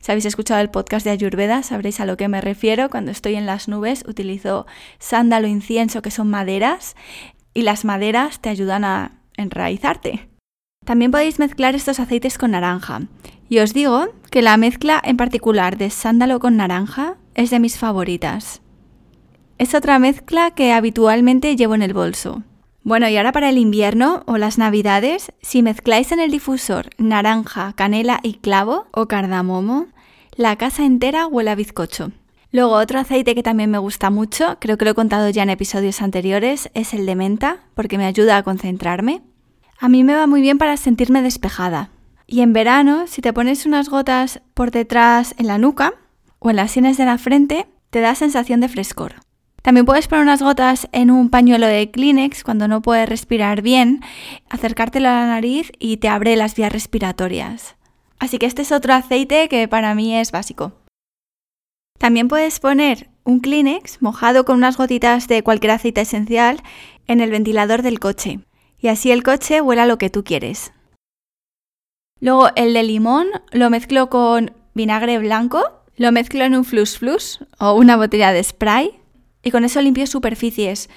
Si 0.01 0.13
habéis 0.13 0.27
escuchado 0.27 0.61
el 0.61 0.71
podcast 0.71 1.05
de 1.05 1.11
Ayurveda, 1.11 1.63
sabréis 1.63 1.99
a 1.99 2.07
lo 2.07 2.17
que 2.17 2.29
me 2.29 2.41
refiero. 2.41 2.89
Cuando 2.89 3.11
estoy 3.11 3.35
en 3.35 3.47
las 3.47 3.67
nubes, 3.67 4.05
utilizo 4.07 4.67
sándalo, 5.01 5.49
incienso, 5.49 6.03
que 6.03 6.13
son 6.13 6.31
maderas, 6.31 6.95
y 7.59 7.63
las 7.63 7.85
maderas 7.85 8.39
te 8.39 8.51
ayudan 8.51 8.85
a 8.85 9.19
enraizarte. 9.37 10.29
También 10.85 11.11
podéis 11.11 11.41
mezclar 11.41 11.75
estos 11.75 11.99
aceites 11.99 12.39
con 12.39 12.53
naranja. 12.53 13.01
Y 13.49 13.59
os 13.59 13.75
digo 13.75 14.11
que 14.31 14.43
la 14.43 14.57
mezcla 14.57 15.03
en 15.05 15.17
particular 15.17 15.77
de 15.77 15.91
sándalo 15.91 16.39
con 16.39 16.57
naranja 16.57 17.17
es 17.35 17.51
de 17.51 17.59
mis 17.59 17.77
favoritas. 17.77 18.63
Es 19.59 19.75
otra 19.75 19.99
mezcla 19.99 20.53
que 20.53 20.73
habitualmente 20.73 21.57
llevo 21.57 21.75
en 21.75 21.83
el 21.83 21.95
bolso. 21.95 22.45
Bueno, 22.85 23.09
y 23.09 23.17
ahora 23.17 23.33
para 23.33 23.49
el 23.49 23.59
invierno 23.59 24.23
o 24.27 24.39
las 24.39 24.57
navidades, 24.57 25.33
si 25.43 25.65
mezcláis 25.65 26.13
en 26.13 26.21
el 26.21 26.31
difusor 26.31 26.91
naranja, 26.97 27.73
canela 27.73 28.21
y 28.23 28.35
clavo 28.35 28.87
o 28.93 29.09
cardamomo, 29.09 29.89
la 30.37 30.55
casa 30.55 30.85
entera 30.85 31.27
huele 31.27 31.51
a 31.51 31.57
bizcocho. 31.57 32.13
Luego 32.51 32.73
otro 32.73 32.99
aceite 32.99 33.35
que 33.35 33.43
también 33.43 33.71
me 33.71 33.79
gusta 33.79 34.09
mucho, 34.09 34.57
creo 34.59 34.79
que 34.79 34.87
lo 34.87 34.93
he 34.93 34.95
contado 34.95 35.29
ya 35.29 35.43
en 35.43 35.51
episodios 35.51 36.01
anteriores, 36.01 36.71
es 36.73 36.95
el 36.95 37.05
de 37.05 37.15
menta, 37.15 37.59
porque 37.75 37.99
me 37.99 38.07
ayuda 38.07 38.39
a 38.39 38.43
concentrarme. 38.43 39.21
A 39.79 39.89
mí 39.89 40.03
me 40.03 40.15
va 40.15 40.27
muy 40.27 40.41
bien 40.41 40.57
para 40.57 40.77
sentirme 40.79 41.21
despejada. 41.21 41.91
Y 42.27 42.41
en 42.41 42.53
verano, 42.53 43.07
si 43.07 43.21
te 43.21 43.33
pones 43.33 43.67
unas 43.67 43.89
gotas 43.89 44.41
por 44.55 44.71
detrás 44.71 45.35
en 45.39 45.47
la 45.47 45.59
nuca 45.59 45.95
o 46.39 46.51
en 46.51 46.57
las 46.57 46.71
sienes 46.71 46.97
de 46.97 47.05
la 47.05 47.19
frente, 47.19 47.67
te 47.91 48.01
da 48.01 48.15
sensación 48.15 48.61
de 48.61 48.69
frescor. 48.69 49.17
También 49.63 49.85
puedes 49.85 50.09
poner 50.09 50.23
unas 50.23 50.43
gotas 50.43 50.89
en 50.93 51.11
un 51.11 51.29
pañuelo 51.29 51.67
de 51.67 51.91
Kleenex 51.91 52.45
cuando 52.45 52.67
no 52.69 52.81
puedes 52.81 53.09
respirar 53.09 53.61
bien, 53.61 54.01
acercártelo 54.49 55.09
a 55.09 55.13
la 55.13 55.27
nariz 55.27 55.73
y 55.79 55.99
te 55.99 56.09
abre 56.09 56.37
las 56.37 56.55
vías 56.55 56.73
respiratorias. 56.73 57.77
Así 58.19 58.39
que 58.39 58.47
este 58.47 58.63
es 58.63 58.73
otro 58.73 58.95
aceite 58.95 59.49
que 59.49 59.69
para 59.69 59.95
mí 59.95 60.17
es 60.17 60.33
básico. 60.33 60.73
También 61.99 62.29
puedes 62.29 62.61
poner 62.61 63.11
un 63.25 63.41
Kleenex 63.41 64.01
mojado 64.01 64.45
con 64.45 64.57
unas 64.57 64.77
gotitas 64.77 65.29
de 65.29 65.43
cualquier 65.43 65.73
aceite 65.73 66.01
esencial 66.01 66.63
en 67.07 67.21
el 67.21 67.31
ventilador 67.31 67.83
del 67.83 67.99
coche 67.99 68.41
y 68.79 68.89
así 68.89 69.11
el 69.11 69.23
coche 69.23 69.61
huela 69.61 69.87
lo 69.87 69.99
que 69.99 70.09
tú 70.09 70.25
quieres. 70.25 70.73
Luego 72.21 72.51
el 72.57 72.73
de 72.73 72.83
limón 72.85 73.27
lo 73.51 73.71
mezclo 73.71 74.09
con 74.09 74.53
vinagre 74.75 75.19
blanco, 75.19 75.83
lo 75.97 76.13
mezclo 76.13 76.45
en 76.45 76.55
un 76.55 76.65
flus 76.65 76.99
flus 76.99 77.41
o 77.59 77.75
una 77.75 77.97
botella 77.97 78.33
de 78.33 78.43
spray 78.43 79.01
y 79.43 79.51
con 79.51 79.65
eso 79.65 79.81
limpio 79.83 80.07
superficies 80.07 80.89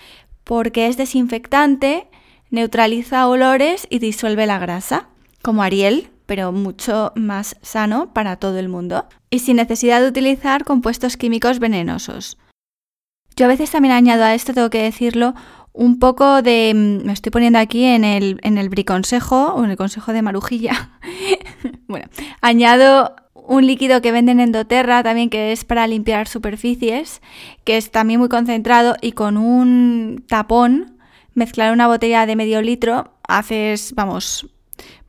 porque 0.43 0.87
es 0.87 0.97
desinfectante, 0.97 2.07
neutraliza 2.49 3.27
olores 3.27 3.87
y 3.89 3.99
disuelve 3.99 4.45
la 4.45 4.59
grasa, 4.59 5.09
como 5.41 5.63
Ariel, 5.63 6.10
pero 6.25 6.51
mucho 6.51 7.11
más 7.15 7.57
sano 7.61 8.13
para 8.13 8.37
todo 8.37 8.57
el 8.59 8.69
mundo 8.69 9.05
y 9.29 9.39
sin 9.39 9.57
necesidad 9.57 10.01
de 10.01 10.07
utilizar 10.07 10.63
compuestos 10.63 11.17
químicos 11.17 11.59
venenosos. 11.59 12.37
Yo 13.35 13.45
a 13.45 13.49
veces 13.49 13.71
también 13.71 13.93
añado 13.93 14.23
a 14.23 14.33
esto, 14.33 14.53
tengo 14.53 14.69
que 14.69 14.83
decirlo, 14.83 15.33
un 15.73 15.99
poco 15.99 16.41
de... 16.41 16.73
Mm, 16.75 17.05
me 17.05 17.13
estoy 17.13 17.31
poniendo 17.31 17.59
aquí 17.59 17.85
en 17.85 18.03
el, 18.03 18.39
en 18.43 18.57
el 18.57 18.69
briconsejo 18.69 19.53
o 19.53 19.63
en 19.63 19.71
el 19.71 19.77
consejo 19.77 20.13
de 20.13 20.21
Marujilla. 20.21 20.99
bueno, 21.87 22.07
añado 22.41 23.15
un 23.33 23.65
líquido 23.65 24.01
que 24.01 24.11
venden 24.11 24.39
en 24.39 24.51
doTERRA 24.51 25.03
también 25.03 25.29
que 25.29 25.51
es 25.51 25.65
para 25.65 25.87
limpiar 25.87 26.27
superficies, 26.27 27.21
que 27.63 27.77
es 27.77 27.91
también 27.91 28.19
muy 28.19 28.29
concentrado 28.29 28.95
y 29.01 29.13
con 29.13 29.37
un 29.37 30.23
tapón, 30.27 30.97
mezclar 31.33 31.73
una 31.73 31.87
botella 31.87 32.25
de 32.25 32.35
medio 32.35 32.61
litro, 32.61 33.13
haces, 33.27 33.93
vamos, 33.95 34.47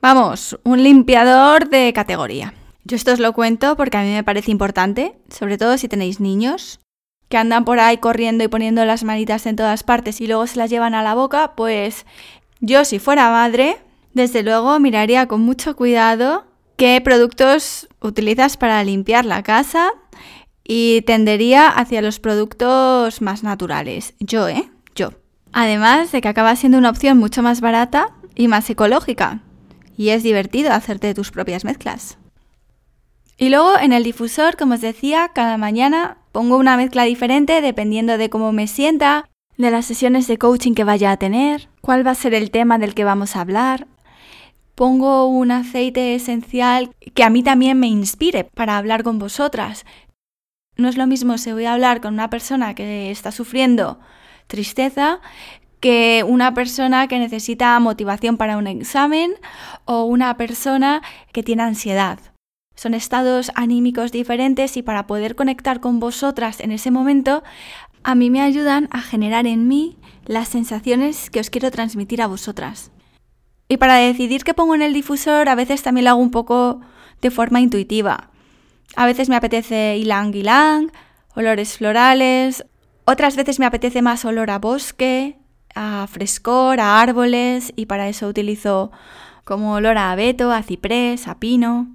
vamos, 0.00 0.58
un 0.64 0.82
limpiador 0.82 1.68
de 1.68 1.92
categoría. 1.92 2.54
Yo 2.84 2.96
esto 2.96 3.12
os 3.12 3.20
lo 3.20 3.32
cuento 3.32 3.76
porque 3.76 3.96
a 3.96 4.02
mí 4.02 4.10
me 4.10 4.24
parece 4.24 4.50
importante, 4.50 5.14
sobre 5.30 5.58
todo 5.58 5.78
si 5.78 5.88
tenéis 5.88 6.20
niños 6.20 6.80
que 7.28 7.38
andan 7.38 7.64
por 7.64 7.80
ahí 7.80 7.96
corriendo 7.96 8.44
y 8.44 8.48
poniendo 8.48 8.84
las 8.84 9.04
manitas 9.04 9.46
en 9.46 9.56
todas 9.56 9.84
partes 9.84 10.20
y 10.20 10.26
luego 10.26 10.46
se 10.46 10.58
las 10.58 10.68
llevan 10.68 10.94
a 10.94 11.02
la 11.02 11.14
boca, 11.14 11.54
pues 11.56 12.04
yo 12.60 12.84
si 12.84 12.98
fuera 12.98 13.30
madre, 13.30 13.78
desde 14.12 14.42
luego 14.42 14.78
miraría 14.78 15.26
con 15.26 15.40
mucho 15.40 15.74
cuidado 15.74 16.44
qué 16.76 17.00
productos 17.00 17.88
utilizas 18.00 18.56
para 18.56 18.84
limpiar 18.84 19.24
la 19.24 19.42
casa 19.42 19.92
y 20.62 21.02
tendería 21.02 21.68
hacia 21.68 22.02
los 22.02 22.20
productos 22.20 23.22
más 23.22 23.42
naturales. 23.42 24.14
Yo, 24.20 24.48
¿eh? 24.48 24.70
Yo. 24.94 25.12
Además 25.52 26.12
de 26.12 26.20
que 26.20 26.28
acaba 26.28 26.54
siendo 26.56 26.78
una 26.78 26.90
opción 26.90 27.18
mucho 27.18 27.42
más 27.42 27.60
barata 27.60 28.08
y 28.34 28.48
más 28.48 28.68
ecológica. 28.68 29.40
Y 29.96 30.10
es 30.10 30.22
divertido 30.22 30.72
hacerte 30.72 31.14
tus 31.14 31.30
propias 31.30 31.64
mezclas. 31.64 32.18
Y 33.36 33.48
luego 33.48 33.78
en 33.78 33.92
el 33.92 34.04
difusor, 34.04 34.56
como 34.56 34.74
os 34.74 34.80
decía, 34.80 35.30
cada 35.34 35.56
mañana 35.56 36.18
pongo 36.32 36.56
una 36.56 36.76
mezcla 36.76 37.04
diferente 37.04 37.60
dependiendo 37.60 38.18
de 38.18 38.30
cómo 38.30 38.52
me 38.52 38.66
sienta, 38.66 39.28
de 39.56 39.70
las 39.70 39.86
sesiones 39.86 40.26
de 40.26 40.38
coaching 40.38 40.74
que 40.74 40.84
vaya 40.84 41.10
a 41.10 41.16
tener, 41.16 41.68
cuál 41.80 42.06
va 42.06 42.12
a 42.12 42.16
ser 42.16 42.34
el 42.34 42.50
tema 42.50 42.78
del 42.78 42.94
que 42.94 43.04
vamos 43.04 43.36
a 43.36 43.40
hablar. 43.40 43.86
Pongo 44.74 45.26
un 45.26 45.50
aceite 45.50 46.14
esencial 46.14 46.94
que 47.14 47.24
a 47.24 47.30
mí 47.30 47.42
también 47.42 47.78
me 47.78 47.86
inspire 47.86 48.44
para 48.44 48.78
hablar 48.78 49.02
con 49.02 49.18
vosotras. 49.18 49.84
No 50.76 50.88
es 50.88 50.96
lo 50.96 51.06
mismo 51.06 51.36
si 51.36 51.52
voy 51.52 51.66
a 51.66 51.74
hablar 51.74 52.00
con 52.00 52.14
una 52.14 52.30
persona 52.30 52.74
que 52.74 53.10
está 53.10 53.30
sufriendo 53.30 54.00
tristeza 54.46 55.20
que 55.82 56.24
una 56.24 56.54
persona 56.54 57.08
que 57.08 57.18
necesita 57.18 57.78
motivación 57.80 58.36
para 58.36 58.56
un 58.56 58.68
examen 58.68 59.34
o 59.84 60.04
una 60.04 60.36
persona 60.36 61.02
que 61.32 61.42
tiene 61.42 61.64
ansiedad. 61.64 62.20
Son 62.76 62.94
estados 62.94 63.50
anímicos 63.56 64.12
diferentes 64.12 64.76
y 64.76 64.82
para 64.82 65.08
poder 65.08 65.34
conectar 65.34 65.80
con 65.80 65.98
vosotras 65.98 66.60
en 66.60 66.70
ese 66.70 66.92
momento, 66.92 67.42
a 68.04 68.14
mí 68.14 68.30
me 68.30 68.40
ayudan 68.40 68.88
a 68.92 69.00
generar 69.00 69.48
en 69.48 69.66
mí 69.66 69.98
las 70.24 70.48
sensaciones 70.48 71.30
que 71.30 71.40
os 71.40 71.50
quiero 71.50 71.72
transmitir 71.72 72.22
a 72.22 72.28
vosotras. 72.28 72.92
Y 73.68 73.78
para 73.78 73.96
decidir 73.96 74.44
qué 74.44 74.54
pongo 74.54 74.76
en 74.76 74.82
el 74.82 74.92
difusor, 74.92 75.48
a 75.48 75.56
veces 75.56 75.82
también 75.82 76.04
lo 76.04 76.10
hago 76.10 76.20
un 76.20 76.30
poco 76.30 76.80
de 77.20 77.32
forma 77.32 77.60
intuitiva. 77.60 78.30
A 78.94 79.04
veces 79.04 79.28
me 79.28 79.34
apetece 79.34 79.98
ylang 79.98 80.32
ylang, 80.32 80.92
olores 81.34 81.76
florales, 81.76 82.64
otras 83.04 83.34
veces 83.34 83.58
me 83.58 83.66
apetece 83.66 84.00
más 84.00 84.24
olor 84.24 84.52
a 84.52 84.60
bosque, 84.60 85.41
a 85.74 86.06
frescor, 86.06 86.80
a 86.80 87.00
árboles 87.00 87.72
y 87.76 87.86
para 87.86 88.08
eso 88.08 88.28
utilizo 88.28 88.90
como 89.44 89.74
olor 89.74 89.98
a 89.98 90.12
abeto, 90.12 90.52
a 90.52 90.62
ciprés, 90.62 91.28
a 91.28 91.38
pino. 91.38 91.88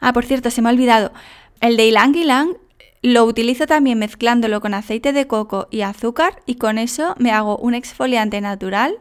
Ah, 0.00 0.12
por 0.12 0.24
cierto, 0.24 0.50
se 0.50 0.62
me 0.62 0.68
ha 0.68 0.72
olvidado. 0.72 1.12
El 1.60 1.76
de 1.76 1.88
ylang 1.88 2.14
ylang 2.14 2.56
lo 3.02 3.24
utilizo 3.24 3.66
también 3.66 3.98
mezclándolo 3.98 4.60
con 4.60 4.74
aceite 4.74 5.12
de 5.12 5.26
coco 5.26 5.68
y 5.70 5.82
azúcar 5.82 6.42
y 6.46 6.54
con 6.56 6.78
eso 6.78 7.14
me 7.18 7.32
hago 7.32 7.56
un 7.58 7.74
exfoliante 7.74 8.40
natural 8.40 8.96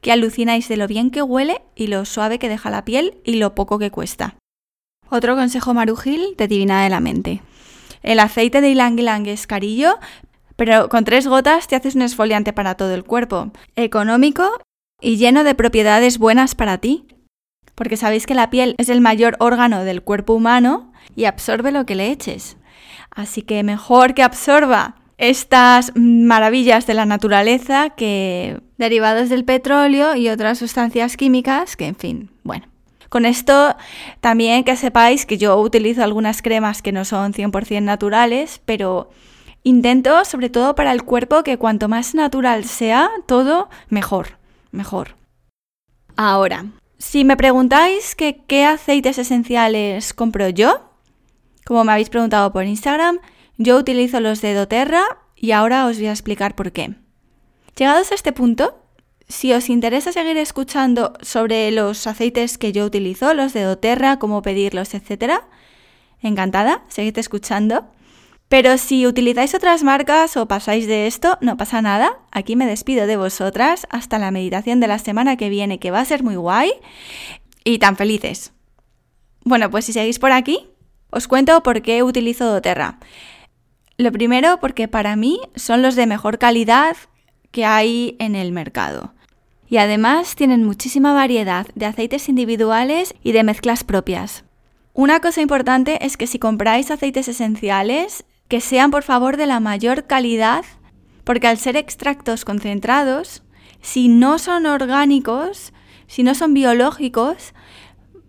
que 0.00 0.12
alucináis 0.12 0.68
de 0.68 0.76
lo 0.76 0.86
bien 0.86 1.10
que 1.10 1.22
huele 1.22 1.60
y 1.74 1.88
lo 1.88 2.04
suave 2.04 2.38
que 2.38 2.48
deja 2.48 2.70
la 2.70 2.84
piel 2.84 3.18
y 3.24 3.34
lo 3.34 3.54
poco 3.54 3.78
que 3.78 3.90
cuesta. 3.90 4.36
Otro 5.08 5.34
consejo 5.34 5.74
marujil 5.74 6.34
de 6.36 6.48
Divina 6.48 6.82
de 6.84 6.90
la 6.90 7.00
Mente. 7.00 7.42
El 8.02 8.20
aceite 8.20 8.60
de 8.60 8.70
ylang 8.70 8.96
ylang 8.98 9.26
es 9.26 9.46
carillo, 9.46 9.98
pero 10.60 10.90
con 10.90 11.04
tres 11.04 11.26
gotas 11.26 11.68
te 11.68 11.74
haces 11.74 11.94
un 11.94 12.02
exfoliante 12.02 12.52
para 12.52 12.74
todo 12.74 12.92
el 12.92 13.02
cuerpo, 13.02 13.50
económico 13.76 14.46
y 15.00 15.16
lleno 15.16 15.42
de 15.42 15.54
propiedades 15.54 16.18
buenas 16.18 16.54
para 16.54 16.76
ti. 16.76 17.06
Porque 17.74 17.96
sabéis 17.96 18.26
que 18.26 18.34
la 18.34 18.50
piel 18.50 18.74
es 18.76 18.90
el 18.90 19.00
mayor 19.00 19.36
órgano 19.38 19.84
del 19.84 20.02
cuerpo 20.02 20.34
humano 20.34 20.92
y 21.16 21.24
absorbe 21.24 21.72
lo 21.72 21.86
que 21.86 21.94
le 21.94 22.10
eches. 22.10 22.58
Así 23.10 23.40
que 23.40 23.62
mejor 23.62 24.12
que 24.12 24.22
absorba 24.22 24.96
estas 25.16 25.92
maravillas 25.94 26.86
de 26.86 26.92
la 26.92 27.06
naturaleza 27.06 27.88
que 27.88 28.60
derivados 28.76 29.30
del 29.30 29.46
petróleo 29.46 30.14
y 30.14 30.28
otras 30.28 30.58
sustancias 30.58 31.16
químicas 31.16 31.74
que, 31.74 31.86
en 31.86 31.96
fin, 31.96 32.30
bueno. 32.42 32.66
Con 33.08 33.24
esto 33.24 33.76
también 34.20 34.64
que 34.64 34.76
sepáis 34.76 35.24
que 35.24 35.38
yo 35.38 35.58
utilizo 35.58 36.04
algunas 36.04 36.42
cremas 36.42 36.82
que 36.82 36.92
no 36.92 37.06
son 37.06 37.32
100% 37.32 37.80
naturales, 37.80 38.60
pero 38.66 39.08
intento 39.62 40.24
sobre 40.24 40.50
todo 40.50 40.74
para 40.74 40.92
el 40.92 41.04
cuerpo 41.04 41.42
que 41.42 41.58
cuanto 41.58 41.88
más 41.88 42.14
natural 42.14 42.64
sea 42.64 43.10
todo, 43.26 43.68
mejor, 43.88 44.38
mejor. 44.70 45.16
Ahora, 46.16 46.66
si 46.98 47.24
me 47.24 47.36
preguntáis 47.36 48.14
qué 48.14 48.64
aceites 48.64 49.18
esenciales 49.18 50.12
compro 50.12 50.48
yo, 50.48 50.90
como 51.64 51.84
me 51.84 51.92
habéis 51.92 52.10
preguntado 52.10 52.52
por 52.52 52.64
Instagram, 52.64 53.20
yo 53.56 53.76
utilizo 53.76 54.20
los 54.20 54.40
de 54.40 54.54
doTERRA 54.54 55.02
y 55.36 55.52
ahora 55.52 55.86
os 55.86 55.96
voy 55.98 56.06
a 56.06 56.12
explicar 56.12 56.54
por 56.54 56.72
qué. 56.72 56.94
Llegados 57.76 58.12
a 58.12 58.14
este 58.14 58.32
punto, 58.32 58.78
si 59.28 59.52
os 59.52 59.70
interesa 59.70 60.12
seguir 60.12 60.36
escuchando 60.36 61.14
sobre 61.22 61.70
los 61.70 62.06
aceites 62.06 62.58
que 62.58 62.72
yo 62.72 62.84
utilizo, 62.84 63.32
los 63.32 63.52
de 63.52 63.62
doTERRA, 63.62 64.18
cómo 64.18 64.42
pedirlos, 64.42 64.92
etc., 64.92 65.42
encantada, 66.20 66.82
seguid 66.88 67.16
escuchando. 67.18 67.86
Pero 68.50 68.78
si 68.78 69.06
utilizáis 69.06 69.54
otras 69.54 69.84
marcas 69.84 70.36
o 70.36 70.48
pasáis 70.48 70.88
de 70.88 71.06
esto, 71.06 71.38
no 71.40 71.56
pasa 71.56 71.82
nada. 71.82 72.18
Aquí 72.32 72.56
me 72.56 72.66
despido 72.66 73.06
de 73.06 73.16
vosotras 73.16 73.86
hasta 73.90 74.18
la 74.18 74.32
meditación 74.32 74.80
de 74.80 74.88
la 74.88 74.98
semana 74.98 75.36
que 75.36 75.48
viene, 75.48 75.78
que 75.78 75.92
va 75.92 76.00
a 76.00 76.04
ser 76.04 76.24
muy 76.24 76.34
guay 76.34 76.72
y 77.62 77.78
tan 77.78 77.94
felices. 77.94 78.52
Bueno, 79.44 79.70
pues 79.70 79.84
si 79.84 79.92
seguís 79.92 80.18
por 80.18 80.32
aquí, 80.32 80.66
os 81.10 81.28
cuento 81.28 81.62
por 81.62 81.80
qué 81.80 82.02
utilizo 82.02 82.44
doTERRA. 82.44 82.98
Lo 83.98 84.10
primero, 84.10 84.58
porque 84.58 84.88
para 84.88 85.14
mí 85.14 85.38
son 85.54 85.80
los 85.80 85.94
de 85.94 86.08
mejor 86.08 86.38
calidad 86.38 86.96
que 87.52 87.64
hay 87.64 88.16
en 88.18 88.34
el 88.34 88.50
mercado. 88.50 89.14
Y 89.68 89.76
además 89.76 90.34
tienen 90.34 90.64
muchísima 90.64 91.12
variedad 91.12 91.68
de 91.76 91.86
aceites 91.86 92.28
individuales 92.28 93.14
y 93.22 93.30
de 93.30 93.44
mezclas 93.44 93.84
propias. 93.84 94.42
Una 94.92 95.20
cosa 95.20 95.40
importante 95.40 96.04
es 96.04 96.16
que 96.16 96.26
si 96.26 96.40
compráis 96.40 96.90
aceites 96.90 97.28
esenciales, 97.28 98.24
que 98.50 98.60
sean 98.60 98.90
por 98.90 99.04
favor 99.04 99.36
de 99.36 99.46
la 99.46 99.60
mayor 99.60 100.06
calidad, 100.06 100.64
porque 101.24 101.46
al 101.46 101.56
ser 101.56 101.76
extractos 101.76 102.44
concentrados, 102.44 103.44
si 103.80 104.08
no 104.08 104.38
son 104.40 104.66
orgánicos, 104.66 105.72
si 106.08 106.24
no 106.24 106.34
son 106.34 106.52
biológicos, 106.52 107.54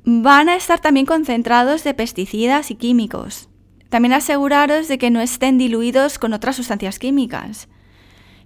van 0.05 0.47
a 0.47 0.55
estar 0.55 0.79
también 0.79 1.07
concentrados 1.07 1.83
de 1.83 1.95
pesticidas 1.95 2.69
y 2.69 2.75
químicos. 2.75 3.49
También 3.89 4.13
aseguraros 4.13 4.87
de 4.87 4.99
que 4.99 5.09
no 5.09 5.21
estén 5.21 5.57
diluidos 5.57 6.19
con 6.19 6.33
otras 6.33 6.55
sustancias 6.55 6.99
químicas. 6.99 7.67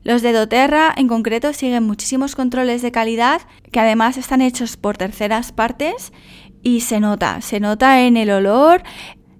Los 0.01 0.21
de 0.21 0.31
doTERRA 0.31 0.93
en 0.95 1.09
concreto 1.09 1.51
siguen 1.51 1.83
muchísimos 1.83 2.35
controles 2.35 2.83
de 2.83 2.93
calidad 2.93 3.41
que 3.73 3.81
además 3.81 4.17
están 4.17 4.41
hechos 4.41 4.77
por 4.77 4.95
terceras 4.95 5.51
partes 5.51 6.13
y 6.63 6.81
se 6.81 7.01
nota, 7.01 7.41
se 7.41 7.59
nota 7.59 8.01
en 8.01 8.15
el 8.15 8.31
olor, 8.31 8.81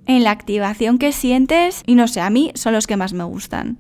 en 0.05 0.23
la 0.23 0.31
activación 0.31 0.97
que 0.97 1.11
sientes 1.11 1.83
y 1.85 1.95
no 1.95 2.07
sé, 2.07 2.21
a 2.21 2.29
mí 2.29 2.51
son 2.55 2.73
los 2.73 2.87
que 2.87 2.97
más 2.97 3.13
me 3.13 3.23
gustan. 3.23 3.77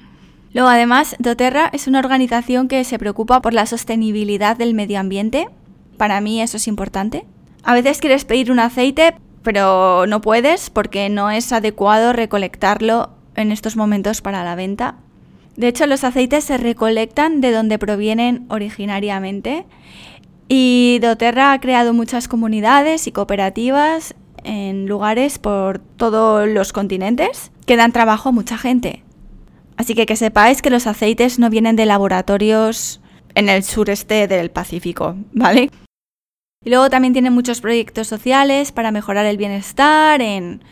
Luego 0.53 0.69
además 0.69 1.15
doTERRA 1.19 1.69
es 1.73 1.87
una 1.87 1.99
organización 1.99 2.67
que 2.67 2.83
se 2.83 2.97
preocupa 2.97 3.41
por 3.41 3.53
la 3.53 3.65
sostenibilidad 3.65 4.55
del 4.55 4.73
medio 4.73 4.99
ambiente. 4.99 5.49
Para 5.97 6.21
mí 6.21 6.41
eso 6.41 6.57
es 6.57 6.67
importante. 6.67 7.25
A 7.63 7.73
veces 7.73 7.99
quieres 7.99 8.25
pedir 8.25 8.51
un 8.51 8.59
aceite, 8.59 9.15
pero 9.43 10.05
no 10.07 10.21
puedes 10.21 10.69
porque 10.69 11.09
no 11.09 11.29
es 11.29 11.51
adecuado 11.51 12.13
recolectarlo 12.13 13.09
en 13.35 13.51
estos 13.51 13.75
momentos 13.75 14.21
para 14.21 14.43
la 14.43 14.55
venta. 14.55 14.95
De 15.57 15.67
hecho, 15.67 15.87
los 15.87 16.03
aceites 16.03 16.43
se 16.43 16.57
recolectan 16.57 17.41
de 17.41 17.51
donde 17.51 17.79
provienen 17.79 18.45
originariamente 18.49 19.65
y 20.47 20.99
doTERRA 21.01 21.53
ha 21.53 21.59
creado 21.59 21.93
muchas 21.93 22.27
comunidades 22.27 23.07
y 23.07 23.11
cooperativas 23.11 24.15
en 24.45 24.87
lugares 24.87 25.39
por 25.39 25.79
todos 25.79 26.47
los 26.47 26.71
continentes 26.71 27.51
que 27.65 27.75
dan 27.75 27.91
trabajo 27.91 28.29
a 28.29 28.31
mucha 28.31 28.57
gente. 28.57 29.03
Así 29.77 29.95
que 29.95 30.05
que 30.05 30.15
sepáis 30.15 30.61
que 30.61 30.69
los 30.69 30.87
aceites 30.87 31.39
no 31.39 31.49
vienen 31.49 31.75
de 31.75 31.85
laboratorios 31.85 33.01
en 33.33 33.49
el 33.49 33.63
sureste 33.63 34.27
del 34.27 34.51
Pacífico, 34.51 35.15
¿vale? 35.33 35.69
Y 36.63 36.69
luego 36.69 36.89
también 36.89 37.13
tiene 37.13 37.29
muchos 37.29 37.61
proyectos 37.61 38.07
sociales 38.07 38.71
para 38.71 38.91
mejorar 38.91 39.25
el 39.25 39.37
bienestar 39.37 40.21
en 40.21 40.63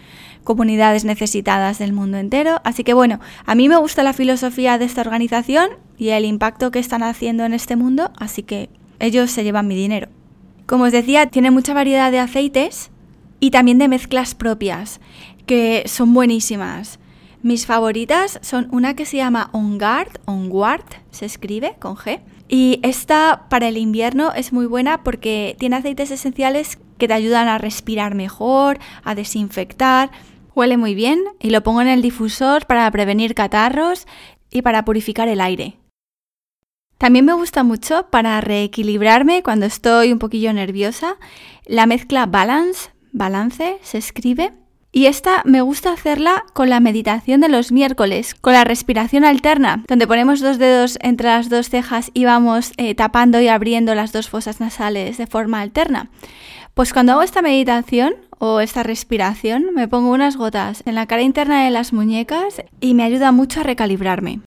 comunidades 0.43 1.05
necesitadas 1.05 1.79
del 1.79 1.93
mundo 1.93 2.17
entero. 2.17 2.61
Así 2.63 2.83
que 2.83 2.93
bueno, 2.93 3.19
a 3.45 3.55
mí 3.55 3.69
me 3.69 3.77
gusta 3.77 4.03
la 4.03 4.13
filosofía 4.13 4.77
de 4.77 4.85
esta 4.85 5.01
organización 5.01 5.69
y 5.97 6.09
el 6.09 6.25
impacto 6.25 6.71
que 6.71 6.79
están 6.79 7.03
haciendo 7.03 7.45
en 7.45 7.53
este 7.53 7.75
mundo, 7.75 8.11
así 8.17 8.43
que 8.43 8.69
ellos 8.99 9.31
se 9.31 9.43
llevan 9.43 9.67
mi 9.67 9.75
dinero. 9.75 10.07
Como 10.65 10.85
os 10.85 10.91
decía, 10.91 11.27
tiene 11.27 11.51
mucha 11.51 11.73
variedad 11.73 12.11
de 12.11 12.19
aceites 12.19 12.89
y 13.43 13.51
también 13.51 13.77
de 13.77 13.89
mezclas 13.89 14.35
propias, 14.35 15.01
que 15.45 15.83
son 15.85 16.13
buenísimas. 16.13 16.97
Mis 17.41 17.65
favoritas 17.65 18.39
son 18.41 18.69
una 18.71 18.95
que 18.95 19.05
se 19.05 19.17
llama 19.17 19.49
On 19.51 19.77
Guard, 19.77 20.85
se 21.11 21.25
escribe 21.25 21.75
con 21.77 21.97
G, 21.97 22.21
y 22.47 22.79
esta 22.83 23.47
para 23.49 23.67
el 23.67 23.75
invierno 23.75 24.31
es 24.33 24.53
muy 24.53 24.65
buena 24.65 25.03
porque 25.03 25.57
tiene 25.59 25.75
aceites 25.75 26.09
esenciales 26.09 26.79
que 26.97 27.09
te 27.09 27.15
ayudan 27.15 27.49
a 27.49 27.57
respirar 27.57 28.15
mejor, 28.15 28.79
a 29.03 29.13
desinfectar. 29.13 30.09
Huele 30.55 30.77
muy 30.77 30.95
bien 30.95 31.21
y 31.41 31.49
lo 31.49 31.63
pongo 31.63 31.81
en 31.81 31.89
el 31.89 32.01
difusor 32.01 32.65
para 32.65 32.89
prevenir 32.91 33.35
catarros 33.35 34.07
y 34.51 34.61
para 34.61 34.85
purificar 34.85 35.27
el 35.27 35.41
aire. 35.41 35.75
También 36.97 37.25
me 37.25 37.33
gusta 37.33 37.63
mucho 37.63 38.07
para 38.09 38.39
reequilibrarme 38.39 39.43
cuando 39.43 39.65
estoy 39.65 40.13
un 40.13 40.19
poquillo 40.19 40.53
nerviosa 40.53 41.17
la 41.65 41.85
mezcla 41.87 42.25
Balance, 42.25 42.93
balance 43.13 43.77
se 43.81 43.97
escribe, 43.97 44.51
y 44.95 45.07
esta 45.07 45.41
me 45.43 45.61
gusta 45.61 45.91
hacerla 45.91 46.45
con 46.53 46.69
la 46.69 46.79
meditación 46.79 47.41
de 47.41 47.49
los 47.49 47.71
miércoles, 47.71 48.35
con 48.35 48.53
la 48.53 48.63
respiración 48.63 49.25
alterna, 49.25 49.83
donde 49.87 50.05
ponemos 50.05 50.39
dos 50.39 50.59
dedos 50.59 50.99
entre 51.01 51.29
las 51.29 51.49
dos 51.49 51.69
cejas 51.69 52.11
y 52.13 52.25
vamos 52.25 52.73
eh, 52.77 52.93
tapando 52.93 53.41
y 53.41 53.47
abriendo 53.47 53.95
las 53.95 54.11
dos 54.11 54.29
fosas 54.29 54.59
nasales 54.59 55.17
de 55.17 55.25
forma 55.25 55.61
alterna. 55.61 56.11
Pues 56.75 56.93
cuando 56.93 57.13
hago 57.13 57.23
esta 57.23 57.41
meditación 57.41 58.13
o 58.37 58.59
esta 58.59 58.83
respiración, 58.83 59.73
me 59.73 59.87
pongo 59.87 60.11
unas 60.11 60.37
gotas 60.37 60.83
en 60.85 60.93
la 60.93 61.07
cara 61.07 61.23
interna 61.23 61.63
de 61.63 61.71
las 61.71 61.91
muñecas 61.91 62.61
y 62.79 62.93
me 62.93 63.03
ayuda 63.03 63.31
mucho 63.31 63.61
a 63.61 63.63
recalibrarme. 63.63 64.41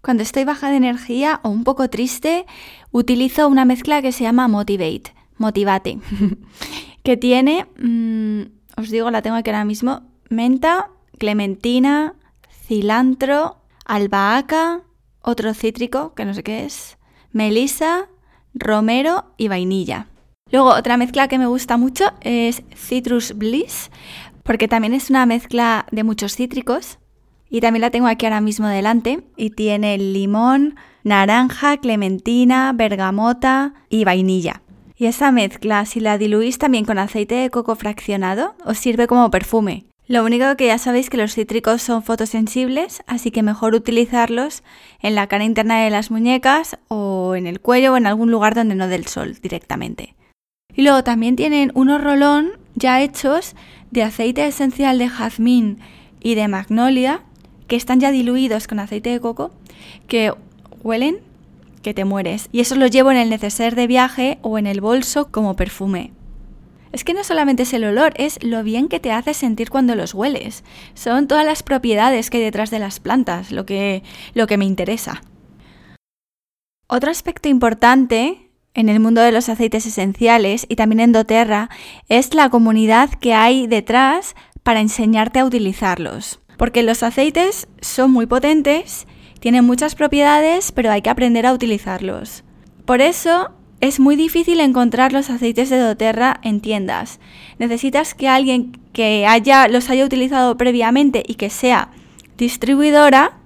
Cuando 0.00 0.22
estoy 0.22 0.44
baja 0.44 0.70
de 0.70 0.76
energía 0.76 1.40
o 1.42 1.50
un 1.50 1.64
poco 1.64 1.90
triste, 1.90 2.46
utilizo 2.92 3.46
una 3.48 3.66
mezcla 3.66 4.00
que 4.00 4.12
se 4.12 4.24
llama 4.24 4.48
Motivate, 4.48 5.12
Motivate, 5.36 5.98
que 7.06 7.16
tiene 7.16 7.66
mm, 7.78 8.42
os 8.76 8.90
digo, 8.90 9.12
la 9.12 9.22
tengo 9.22 9.36
aquí 9.36 9.50
ahora 9.50 9.64
mismo, 9.64 10.02
menta, 10.28 10.90
clementina, 11.18 12.14
cilantro, 12.66 13.58
albahaca, 13.84 14.82
otro 15.22 15.54
cítrico, 15.54 16.14
que 16.14 16.24
no 16.24 16.34
sé 16.34 16.42
qué 16.42 16.64
es, 16.64 16.98
melisa, 17.30 18.08
romero 18.54 19.26
y 19.36 19.46
vainilla. 19.46 20.08
Luego 20.50 20.70
otra 20.70 20.96
mezcla 20.96 21.28
que 21.28 21.38
me 21.38 21.46
gusta 21.46 21.76
mucho 21.76 22.06
es 22.22 22.64
Citrus 22.74 23.38
Bliss, 23.38 23.92
porque 24.42 24.66
también 24.66 24.92
es 24.92 25.08
una 25.08 25.26
mezcla 25.26 25.86
de 25.92 26.02
muchos 26.02 26.34
cítricos 26.34 26.98
y 27.48 27.60
también 27.60 27.82
la 27.82 27.90
tengo 27.90 28.08
aquí 28.08 28.26
ahora 28.26 28.40
mismo 28.40 28.66
delante 28.66 29.22
y 29.36 29.50
tiene 29.50 29.96
limón, 29.96 30.74
naranja, 31.04 31.76
clementina, 31.76 32.72
bergamota 32.74 33.74
y 33.90 34.02
vainilla. 34.02 34.62
Y 34.98 35.06
esa 35.06 35.30
mezcla, 35.30 35.84
si 35.84 36.00
la 36.00 36.16
diluís 36.16 36.58
también 36.58 36.86
con 36.86 36.98
aceite 36.98 37.34
de 37.34 37.50
coco 37.50 37.76
fraccionado, 37.76 38.54
os 38.64 38.78
sirve 38.78 39.06
como 39.06 39.30
perfume. 39.30 39.84
Lo 40.08 40.24
único 40.24 40.56
que 40.56 40.68
ya 40.68 40.78
sabéis 40.78 41.10
que 41.10 41.16
los 41.16 41.34
cítricos 41.34 41.82
son 41.82 42.02
fotosensibles, 42.02 43.02
así 43.06 43.30
que 43.30 43.42
mejor 43.42 43.74
utilizarlos 43.74 44.62
en 45.00 45.16
la 45.16 45.26
cara 45.26 45.44
interna 45.44 45.82
de 45.82 45.90
las 45.90 46.10
muñecas 46.10 46.78
o 46.88 47.34
en 47.34 47.46
el 47.46 47.60
cuello 47.60 47.92
o 47.92 47.96
en 47.96 48.06
algún 48.06 48.30
lugar 48.30 48.54
donde 48.54 48.76
no 48.76 48.86
dé 48.86 48.94
el 48.94 49.06
sol 49.06 49.36
directamente. 49.42 50.14
Y 50.74 50.82
luego 50.82 51.02
también 51.02 51.34
tienen 51.36 51.72
unos 51.74 52.02
rolón 52.02 52.52
ya 52.74 53.02
hechos 53.02 53.56
de 53.90 54.04
aceite 54.04 54.46
esencial 54.46 54.98
de 54.98 55.08
jazmín 55.08 55.78
y 56.20 56.36
de 56.36 56.48
magnolia, 56.48 57.22
que 57.66 57.76
están 57.76 57.98
ya 57.98 58.12
diluidos 58.12 58.68
con 58.68 58.78
aceite 58.78 59.10
de 59.10 59.20
coco, 59.20 59.50
que 60.06 60.32
huelen 60.82 61.18
que 61.86 61.94
te 61.94 62.04
mueres. 62.04 62.48
Y 62.50 62.58
eso 62.58 62.74
lo 62.74 62.88
llevo 62.88 63.12
en 63.12 63.16
el 63.16 63.30
neceser 63.30 63.76
de 63.76 63.86
viaje 63.86 64.40
o 64.42 64.58
en 64.58 64.66
el 64.66 64.80
bolso 64.80 65.30
como 65.30 65.54
perfume. 65.54 66.12
Es 66.90 67.04
que 67.04 67.14
no 67.14 67.22
solamente 67.22 67.62
es 67.62 67.72
el 67.74 67.84
olor, 67.84 68.12
es 68.16 68.42
lo 68.42 68.64
bien 68.64 68.88
que 68.88 68.98
te 68.98 69.12
hace 69.12 69.34
sentir 69.34 69.70
cuando 69.70 69.94
los 69.94 70.12
hueles. 70.12 70.64
Son 70.94 71.28
todas 71.28 71.46
las 71.46 71.62
propiedades 71.62 72.28
que 72.28 72.38
hay 72.38 72.42
detrás 72.42 72.72
de 72.72 72.80
las 72.80 72.98
plantas, 72.98 73.52
lo 73.52 73.66
que, 73.66 74.02
lo 74.34 74.48
que 74.48 74.58
me 74.58 74.64
interesa. 74.64 75.22
Otro 76.88 77.12
aspecto 77.12 77.48
importante 77.48 78.50
en 78.74 78.88
el 78.88 78.98
mundo 78.98 79.20
de 79.20 79.30
los 79.30 79.48
aceites 79.48 79.86
esenciales 79.86 80.66
y 80.68 80.74
también 80.74 80.98
en 80.98 81.12
doTERRA 81.12 81.70
es 82.08 82.34
la 82.34 82.50
comunidad 82.50 83.10
que 83.10 83.32
hay 83.32 83.68
detrás 83.68 84.34
para 84.64 84.80
enseñarte 84.80 85.38
a 85.38 85.44
utilizarlos. 85.44 86.40
Porque 86.58 86.82
los 86.82 87.04
aceites 87.04 87.68
son 87.80 88.10
muy 88.10 88.26
potentes, 88.26 89.06
tienen 89.40 89.64
muchas 89.64 89.94
propiedades, 89.94 90.72
pero 90.72 90.90
hay 90.90 91.02
que 91.02 91.10
aprender 91.10 91.46
a 91.46 91.52
utilizarlos. 91.52 92.44
Por 92.84 93.00
eso 93.00 93.50
es 93.80 94.00
muy 94.00 94.16
difícil 94.16 94.60
encontrar 94.60 95.12
los 95.12 95.30
aceites 95.30 95.70
de 95.70 95.78
doTERRA 95.78 96.40
en 96.42 96.60
tiendas. 96.60 97.20
Necesitas 97.58 98.14
que 98.14 98.28
alguien 98.28 98.72
que 98.92 99.26
haya, 99.26 99.68
los 99.68 99.90
haya 99.90 100.04
utilizado 100.04 100.56
previamente 100.56 101.22
y 101.26 101.34
que 101.34 101.50
sea 101.50 101.90
distribuidora 102.38 103.38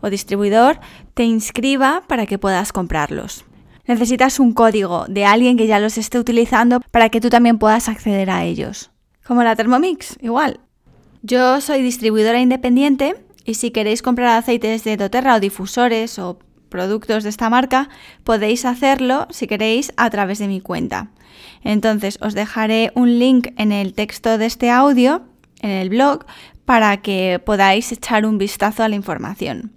o 0.00 0.10
distribuidor 0.10 0.80
te 1.14 1.24
inscriba 1.24 2.02
para 2.06 2.26
que 2.26 2.38
puedas 2.38 2.72
comprarlos. 2.72 3.44
Necesitas 3.86 4.40
un 4.40 4.52
código 4.52 5.06
de 5.08 5.24
alguien 5.24 5.56
que 5.56 5.66
ya 5.66 5.80
los 5.80 5.98
esté 5.98 6.18
utilizando 6.18 6.80
para 6.90 7.08
que 7.08 7.20
tú 7.20 7.28
también 7.28 7.58
puedas 7.58 7.88
acceder 7.88 8.30
a 8.30 8.44
ellos. 8.44 8.90
Como 9.26 9.42
la 9.42 9.56
Thermomix, 9.56 10.16
igual. 10.20 10.60
Yo 11.22 11.60
soy 11.60 11.82
distribuidora 11.82 12.40
independiente 12.40 13.16
y 13.44 13.54
si 13.54 13.70
queréis 13.70 14.02
comprar 14.02 14.38
aceites 14.38 14.84
de 14.84 14.96
doTERRA 14.96 15.36
o 15.36 15.40
difusores 15.40 16.18
o 16.18 16.38
productos 16.68 17.24
de 17.24 17.30
esta 17.30 17.50
marca, 17.50 17.88
podéis 18.24 18.64
hacerlo 18.64 19.26
si 19.30 19.46
queréis 19.46 19.92
a 19.96 20.08
través 20.10 20.38
de 20.38 20.48
mi 20.48 20.60
cuenta. 20.60 21.10
Entonces 21.62 22.18
os 22.20 22.34
dejaré 22.34 22.92
un 22.94 23.18
link 23.18 23.48
en 23.56 23.72
el 23.72 23.92
texto 23.92 24.38
de 24.38 24.46
este 24.46 24.70
audio, 24.70 25.22
en 25.60 25.70
el 25.70 25.90
blog, 25.90 26.24
para 26.64 26.96
que 26.98 27.40
podáis 27.44 27.92
echar 27.92 28.24
un 28.24 28.38
vistazo 28.38 28.82
a 28.82 28.88
la 28.88 28.96
información. 28.96 29.72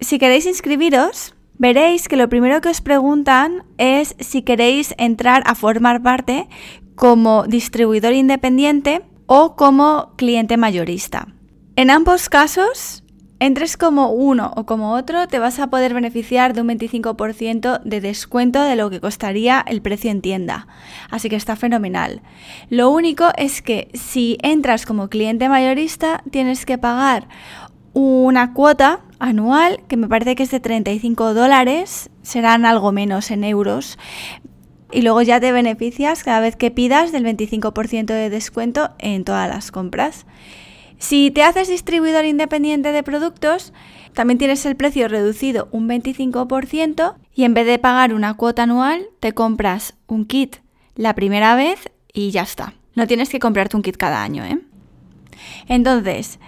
Si 0.00 0.18
queréis 0.18 0.46
inscribiros, 0.46 1.34
veréis 1.56 2.08
que 2.08 2.16
lo 2.16 2.28
primero 2.28 2.60
que 2.60 2.68
os 2.68 2.80
preguntan 2.80 3.64
es 3.78 4.16
si 4.18 4.42
queréis 4.42 4.94
entrar 4.98 5.42
a 5.46 5.54
formar 5.54 6.02
parte 6.02 6.48
como 6.94 7.44
distribuidor 7.46 8.12
independiente 8.12 9.02
o 9.26 9.56
como 9.56 10.12
cliente 10.16 10.56
mayorista. 10.56 11.28
En 11.76 11.90
ambos 11.90 12.28
casos, 12.28 13.02
entres 13.40 13.76
como 13.76 14.10
uno 14.10 14.52
o 14.54 14.64
como 14.64 14.92
otro, 14.92 15.26
te 15.26 15.40
vas 15.40 15.58
a 15.58 15.70
poder 15.70 15.92
beneficiar 15.92 16.54
de 16.54 16.60
un 16.60 16.68
25% 16.68 17.82
de 17.82 18.00
descuento 18.00 18.62
de 18.62 18.76
lo 18.76 18.90
que 18.90 19.00
costaría 19.00 19.64
el 19.66 19.82
precio 19.82 20.12
en 20.12 20.20
tienda. 20.20 20.68
Así 21.10 21.28
que 21.28 21.34
está 21.34 21.56
fenomenal. 21.56 22.22
Lo 22.70 22.90
único 22.90 23.30
es 23.36 23.60
que 23.60 23.88
si 23.92 24.38
entras 24.42 24.86
como 24.86 25.08
cliente 25.08 25.48
mayorista, 25.48 26.22
tienes 26.30 26.64
que 26.64 26.78
pagar 26.78 27.26
una 27.92 28.52
cuota 28.52 29.00
anual 29.18 29.80
que 29.88 29.96
me 29.96 30.06
parece 30.06 30.36
que 30.36 30.44
es 30.44 30.52
de 30.52 30.60
35 30.60 31.34
dólares, 31.34 32.08
serán 32.22 32.66
algo 32.66 32.92
menos 32.92 33.32
en 33.32 33.42
euros. 33.42 33.98
Y 34.92 35.02
luego 35.02 35.22
ya 35.22 35.40
te 35.40 35.50
beneficias 35.50 36.22
cada 36.22 36.38
vez 36.38 36.54
que 36.54 36.70
pidas 36.70 37.10
del 37.10 37.24
25% 37.24 38.06
de 38.06 38.30
descuento 38.30 38.90
en 38.98 39.24
todas 39.24 39.48
las 39.48 39.72
compras. 39.72 40.24
Si 41.06 41.30
te 41.30 41.42
haces 41.42 41.68
distribuidor 41.68 42.24
independiente 42.24 42.90
de 42.90 43.02
productos, 43.02 43.74
también 44.14 44.38
tienes 44.38 44.64
el 44.64 44.74
precio 44.74 45.06
reducido 45.06 45.68
un 45.70 45.86
25% 45.86 47.16
y 47.34 47.44
en 47.44 47.52
vez 47.52 47.66
de 47.66 47.78
pagar 47.78 48.14
una 48.14 48.32
cuota 48.32 48.62
anual, 48.62 49.04
te 49.20 49.32
compras 49.32 49.96
un 50.06 50.24
kit 50.24 50.56
la 50.94 51.14
primera 51.14 51.56
vez 51.56 51.90
y 52.10 52.30
ya 52.30 52.40
está. 52.40 52.72
No 52.94 53.06
tienes 53.06 53.28
que 53.28 53.38
comprarte 53.38 53.76
un 53.76 53.82
kit 53.82 53.98
cada 53.98 54.22
año, 54.22 54.46
¿eh? 54.46 54.60
Entonces, 55.68 56.38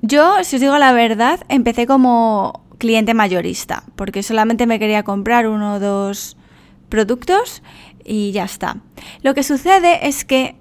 yo, 0.00 0.42
si 0.42 0.56
os 0.56 0.62
digo 0.62 0.78
la 0.78 0.94
verdad, 0.94 1.40
empecé 1.50 1.86
como 1.86 2.64
cliente 2.78 3.12
mayorista, 3.12 3.84
porque 3.94 4.22
solamente 4.22 4.66
me 4.66 4.78
quería 4.78 5.02
comprar 5.02 5.46
uno 5.46 5.74
o 5.74 5.80
dos 5.80 6.38
productos 6.88 7.62
y 8.06 8.32
ya 8.32 8.44
está. 8.44 8.78
Lo 9.22 9.34
que 9.34 9.42
sucede 9.42 10.08
es 10.08 10.24
que 10.24 10.56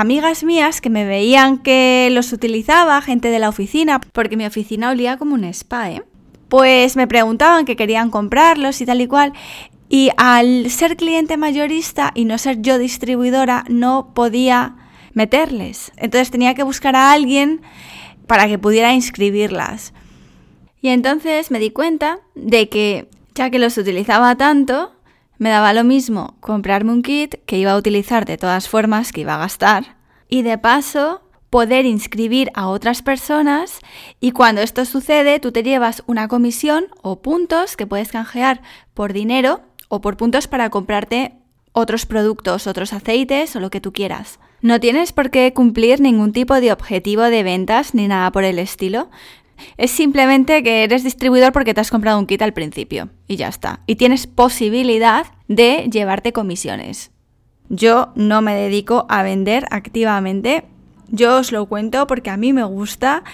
amigas 0.00 0.44
mías 0.44 0.80
que 0.80 0.90
me 0.90 1.04
veían 1.04 1.58
que 1.58 2.08
los 2.12 2.32
utilizaba, 2.32 3.00
gente 3.02 3.28
de 3.30 3.38
la 3.38 3.48
oficina, 3.48 4.00
porque 4.00 4.36
mi 4.36 4.46
oficina 4.46 4.90
olía 4.90 5.16
como 5.16 5.34
un 5.34 5.44
spa, 5.44 5.90
¿eh? 5.90 6.02
Pues 6.48 6.96
me 6.96 7.06
preguntaban 7.06 7.64
que 7.64 7.76
querían 7.76 8.10
comprarlos 8.10 8.80
y 8.80 8.86
tal 8.86 9.00
y 9.00 9.06
cual. 9.06 9.32
Y 9.88 10.10
al 10.16 10.70
ser 10.70 10.96
cliente 10.96 11.36
mayorista 11.36 12.12
y 12.14 12.24
no 12.24 12.38
ser 12.38 12.62
yo 12.62 12.78
distribuidora, 12.78 13.64
no 13.68 14.12
podía 14.14 14.76
meterles. 15.12 15.92
Entonces 15.96 16.30
tenía 16.30 16.54
que 16.54 16.62
buscar 16.62 16.96
a 16.96 17.12
alguien 17.12 17.60
para 18.26 18.46
que 18.46 18.58
pudiera 18.58 18.94
inscribirlas. 18.94 19.92
Y 20.80 20.88
entonces 20.88 21.50
me 21.50 21.58
di 21.58 21.70
cuenta 21.70 22.20
de 22.34 22.68
que, 22.68 23.08
ya 23.34 23.50
que 23.50 23.58
los 23.58 23.76
utilizaba 23.76 24.36
tanto, 24.36 24.92
me 25.38 25.50
daba 25.50 25.72
lo 25.72 25.84
mismo 25.84 26.36
comprarme 26.40 26.92
un 26.92 27.02
kit 27.02 27.36
que 27.46 27.58
iba 27.58 27.72
a 27.72 27.76
utilizar 27.76 28.24
de 28.24 28.36
todas 28.36 28.68
formas, 28.68 29.12
que 29.12 29.22
iba 29.22 29.34
a 29.34 29.38
gastar, 29.38 29.96
y 30.28 30.42
de 30.42 30.58
paso 30.58 31.22
poder 31.50 31.86
inscribir 31.86 32.50
a 32.54 32.68
otras 32.68 33.02
personas 33.02 33.80
y 34.20 34.32
cuando 34.32 34.60
esto 34.60 34.84
sucede 34.84 35.40
tú 35.40 35.50
te 35.52 35.62
llevas 35.62 36.02
una 36.06 36.28
comisión 36.28 36.86
o 37.02 37.22
puntos 37.22 37.76
que 37.76 37.86
puedes 37.86 38.12
canjear 38.12 38.60
por 38.92 39.12
dinero 39.12 39.62
o 39.88 40.00
por 40.00 40.16
puntos 40.16 40.46
para 40.46 40.68
comprarte 40.68 41.36
otros 41.72 42.06
productos, 42.06 42.66
otros 42.66 42.92
aceites 42.92 43.56
o 43.56 43.60
lo 43.60 43.70
que 43.70 43.80
tú 43.80 43.92
quieras. 43.92 44.38
No 44.60 44.80
tienes 44.80 45.12
por 45.12 45.30
qué 45.30 45.52
cumplir 45.54 46.00
ningún 46.00 46.32
tipo 46.32 46.60
de 46.60 46.72
objetivo 46.72 47.22
de 47.22 47.42
ventas 47.42 47.94
ni 47.94 48.08
nada 48.08 48.30
por 48.32 48.44
el 48.44 48.58
estilo. 48.58 49.08
Es 49.76 49.90
simplemente 49.90 50.62
que 50.62 50.84
eres 50.84 51.04
distribuidor 51.04 51.52
porque 51.52 51.74
te 51.74 51.80
has 51.80 51.90
comprado 51.90 52.18
un 52.18 52.26
kit 52.26 52.42
al 52.42 52.52
principio 52.52 53.10
y 53.26 53.36
ya 53.36 53.48
está. 53.48 53.80
Y 53.86 53.96
tienes 53.96 54.26
posibilidad 54.26 55.26
de 55.48 55.88
llevarte 55.90 56.32
comisiones. 56.32 57.10
Yo 57.68 58.12
no 58.14 58.40
me 58.42 58.54
dedico 58.54 59.06
a 59.08 59.22
vender 59.22 59.66
activamente. 59.70 60.64
Yo 61.08 61.38
os 61.38 61.52
lo 61.52 61.66
cuento 61.66 62.06
porque 62.06 62.30
a 62.30 62.36
mí 62.36 62.52
me 62.52 62.64
gusta 62.64 63.24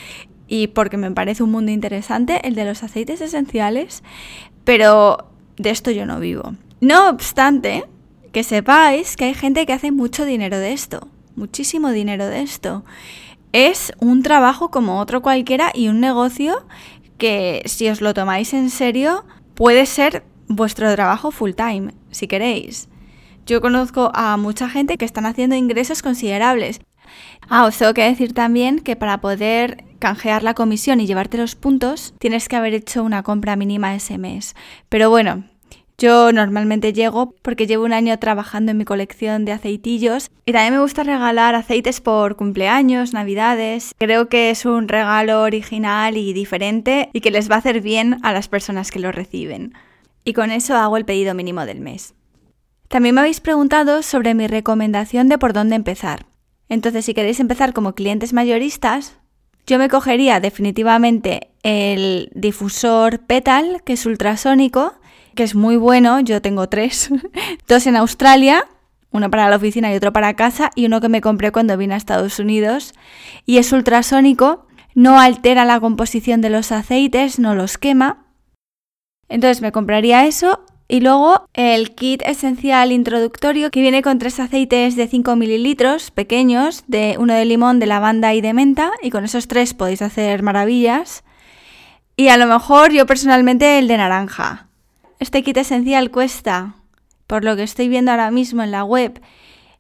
y 0.49 0.69
porque 0.69 0.97
me 0.97 1.11
parece 1.11 1.43
un 1.43 1.51
mundo 1.51 1.73
interesante 1.73 2.47
el 2.47 2.55
de 2.55 2.65
los 2.65 2.83
aceites 2.83 3.21
esenciales, 3.21 4.03
pero 4.65 5.31
de 5.57 5.71
esto 5.71 5.91
yo 5.91 6.07
no 6.07 6.21
vivo. 6.21 6.55
No 6.81 7.09
obstante, 7.09 7.85
que 8.33 8.43
sepáis 8.43 9.17
que 9.17 9.27
hay 9.27 9.35
gente 9.35 9.65
que 9.67 9.73
hace 9.73 9.93
mucho 9.93 10.25
dinero 10.25 10.59
de 10.59 10.73
esto, 10.73 11.09
muchísimo 11.37 11.91
dinero 11.91 12.27
de 12.27 12.43
esto 12.43 12.85
es 13.55 13.93
un 14.01 14.25
trabajo 14.25 14.73
como 14.73 14.99
otro 14.99 15.23
cualquiera 15.23 15.71
y 15.73 15.87
un 15.87 16.01
negocio 16.01 16.67
que 17.19 17.63
si 17.67 17.89
os 17.89 18.01
lo 18.01 18.13
tomáis 18.13 18.53
en 18.53 18.69
serio 18.69 19.25
puede 19.55 19.87
ser 19.87 20.25
vuestro 20.49 20.93
trabajo 20.93 21.31
full 21.31 21.53
time, 21.53 21.93
si 22.11 22.27
queréis. 22.27 22.89
Yo 23.47 23.61
conozco 23.61 24.11
a 24.13 24.37
mucha 24.39 24.69
gente 24.69 24.99
que 24.99 25.05
están 25.05 25.25
haciendo 25.25 25.55
ingresos 25.55 26.03
considerables. 26.03 26.81
Ah, 27.49 27.65
os 27.65 27.79
tengo 27.79 27.95
que 27.95 28.03
decir 28.03 28.35
también 28.35 28.81
que 28.81 28.97
para 28.97 29.21
poder 29.21 29.85
canjear 30.01 30.43
la 30.43 30.55
comisión 30.55 31.01
y 31.01 31.07
llevarte 31.07 31.39
los 31.39 31.55
puntos, 31.55 32.13
tienes 32.19 32.49
que 32.49 32.57
haber 32.57 32.75
hecho 32.75 33.05
una 33.05 33.23
compra 33.23 33.55
mínima 33.55 33.95
ese 33.95 34.19
mes. 34.19 34.57
Pero 34.89 35.11
bueno, 35.11 35.45
yo 35.97 36.33
normalmente 36.33 36.93
llego 36.93 37.35
porque 37.43 37.67
llevo 37.67 37.85
un 37.85 37.93
año 37.93 38.19
trabajando 38.19 38.73
en 38.73 38.79
mi 38.79 38.85
colección 38.85 39.45
de 39.45 39.53
aceitillos 39.53 40.31
y 40.45 40.53
también 40.53 40.75
me 40.75 40.81
gusta 40.81 41.05
regalar 41.05 41.55
aceites 41.55 42.01
por 42.01 42.37
cumpleaños, 42.37 43.13
navidades. 43.13 43.95
Creo 43.99 44.29
que 44.29 44.51
es 44.51 44.67
un 44.67 44.89
regalo 44.89 45.43
original 45.43 46.17
y 46.17 46.33
diferente 46.33 47.11
y 47.13 47.21
que 47.21 47.31
les 47.31 47.51
va 47.51 47.57
a 47.57 47.59
hacer 47.59 47.81
bien 47.81 48.19
a 48.23 48.33
las 48.33 48.49
personas 48.49 48.91
que 48.91 48.99
lo 48.99 49.13
reciben. 49.13 49.75
Y 50.25 50.33
con 50.33 50.51
eso 50.51 50.77
hago 50.77 50.97
el 50.97 51.05
pedido 51.05 51.35
mínimo 51.35 51.65
del 51.65 51.81
mes. 51.81 52.15
También 52.89 53.15
me 53.15 53.21
habéis 53.21 53.41
preguntado 53.41 54.03
sobre 54.03 54.35
mi 54.35 54.47
recomendación 54.47 55.29
de 55.29 55.39
por 55.39 55.53
dónde 55.53 55.77
empezar. 55.77 56.27
Entonces, 56.69 57.05
si 57.05 57.15
queréis 57.15 57.41
empezar 57.41 57.73
como 57.73 57.95
clientes 57.95 58.33
mayoristas, 58.33 59.19
yo 59.67 59.79
me 59.79 59.89
cogería 59.89 60.41
definitivamente 60.41 61.51
el 61.63 62.31
difusor 62.35 63.21
Petal, 63.21 63.83
que 63.85 63.95
es 63.95 64.07
ultrasónico, 64.07 64.95
que 65.35 65.43
es 65.43 65.55
muy 65.55 65.77
bueno. 65.77 66.21
Yo 66.21 66.41
tengo 66.41 66.69
tres, 66.69 67.11
dos 67.69 67.87
en 67.87 67.97
Australia, 67.97 68.67
uno 69.11 69.31
para 69.31 69.49
la 69.49 69.57
oficina 69.57 69.93
y 69.93 69.97
otro 69.97 70.13
para 70.13 70.35
casa, 70.35 70.71
y 70.75 70.87
uno 70.87 71.01
que 71.01 71.09
me 71.09 71.21
compré 71.21 71.53
cuando 71.53 71.77
vine 71.77 71.95
a 71.95 71.97
Estados 71.97 72.39
Unidos. 72.39 72.95
Y 73.47 73.59
es 73.59 73.73
ultrasónico, 73.73 74.67
no 74.95 75.19
altera 75.21 75.65
la 75.65 75.81
composición 75.81 76.41
de 76.41 76.51
los 76.51 76.73
aceites, 76.73 77.39
no 77.39 77.55
los 77.55 77.79
quema. 77.79 78.25
Entonces 79.29 79.63
me 79.63 79.73
compraría 79.73 80.27
eso 80.27 80.65
Y 80.87 81.01
luego 81.01 81.49
el 81.55 81.95
kit 81.95 82.23
esencial 82.27 82.93
introductorio 82.93 83.71
que 83.71 83.81
viene 83.81 84.03
con 84.03 84.19
tres 84.19 84.39
aceites 84.39 84.97
de 84.97 85.09
5 85.09 85.35
mililitros 85.35 86.11
pequeños, 86.11 86.85
de 86.87 87.17
uno 87.19 87.33
de 87.33 87.47
limón, 87.47 87.79
de 87.81 87.87
lavanda 87.87 88.35
y 88.35 88.43
de 88.43 88.53
menta. 88.53 88.93
Y 89.03 89.11
con 89.11 89.25
esos 89.25 89.49
tres 89.49 89.73
podéis 89.73 90.03
hacer 90.03 90.43
maravillas. 90.43 91.25
Y 92.17 92.29
a 92.29 92.37
lo 92.37 92.47
mejor 92.47 92.93
yo 92.93 93.07
personalmente 93.07 93.79
el 93.79 93.89
de 93.89 93.97
naranja. 93.97 94.69
Este 95.19 95.43
kit 95.43 95.57
esencial 95.57 96.11
cuesta, 96.11 96.75
por 97.27 97.45
lo 97.45 97.57
que 97.57 97.63
estoy 97.63 97.89
viendo 97.89 98.11
ahora 98.11 98.31
mismo 98.31 98.63
en 98.63 98.71
la 98.71 98.85
web, 98.85 99.21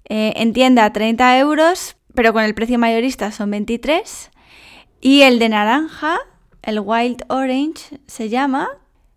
eh, 0.08 0.32
en 0.36 0.52
tienda 0.52 0.92
30 0.92 1.38
euros, 1.38 1.96
pero 2.14 2.32
con 2.32 2.44
el 2.44 2.54
precio 2.54 2.78
mayorista 2.78 3.32
son 3.32 3.50
23. 3.50 4.30
Y 5.00 5.22
el 5.22 5.38
de 5.38 5.48
naranja, 5.48 6.18
el 6.62 6.80
Wild 6.80 7.24
Orange 7.28 8.00
se 8.06 8.28
llama, 8.28 8.68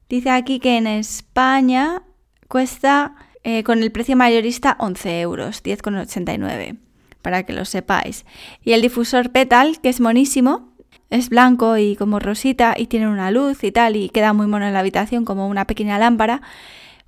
dice 0.09 0.29
aquí 0.31 0.59
que 0.59 0.77
en 0.77 0.87
España 0.87 2.03
cuesta 2.47 3.15
eh, 3.43 3.63
con 3.63 3.81
el 3.81 3.91
precio 3.91 4.15
mayorista 4.17 4.75
11 4.79 5.21
euros, 5.21 5.63
10,89, 5.63 6.77
para 7.21 7.43
que 7.43 7.53
lo 7.53 7.63
sepáis. 7.63 8.25
Y 8.63 8.73
el 8.73 8.81
difusor 8.81 9.31
Petal, 9.31 9.79
que 9.81 9.89
es 9.89 10.01
monísimo, 10.01 10.73
es 11.09 11.29
blanco 11.29 11.77
y 11.77 11.95
como 11.95 12.19
rosita 12.19 12.75
y 12.77 12.87
tiene 12.87 13.07
una 13.07 13.31
luz 13.31 13.63
y 13.63 13.71
tal 13.71 13.95
y 13.95 14.09
queda 14.09 14.33
muy 14.33 14.47
mono 14.47 14.65
en 14.65 14.73
la 14.73 14.79
habitación 14.79 15.25
como 15.25 15.47
una 15.47 15.65
pequeña 15.65 15.97
lámpara, 15.99 16.41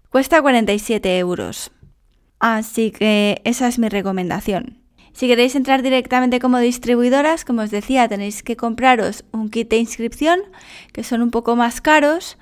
cuesta 0.10 0.42
47 0.42 1.18
euros. 1.18 1.72
Así 2.40 2.92
que 2.92 3.42
esa 3.44 3.68
es 3.68 3.80
mi 3.80 3.90
recomendación. 3.90 4.80
Si 5.12 5.28
queréis 5.28 5.56
entrar 5.56 5.82
directamente 5.82 6.40
como 6.40 6.60
distribuidoras, 6.60 7.44
como 7.44 7.64
os 7.64 7.72
decía, 7.72 8.08
tenéis 8.08 8.42
que 8.42 8.56
compraros 8.56 9.26
un 9.34 9.50
kit 9.50 9.70
de 9.70 9.78
inscripción, 9.78 10.40
que 10.94 11.04
son 11.04 11.22
un 11.22 11.32
poco 11.32 11.58
más 11.58 11.82
caros, 11.82 12.38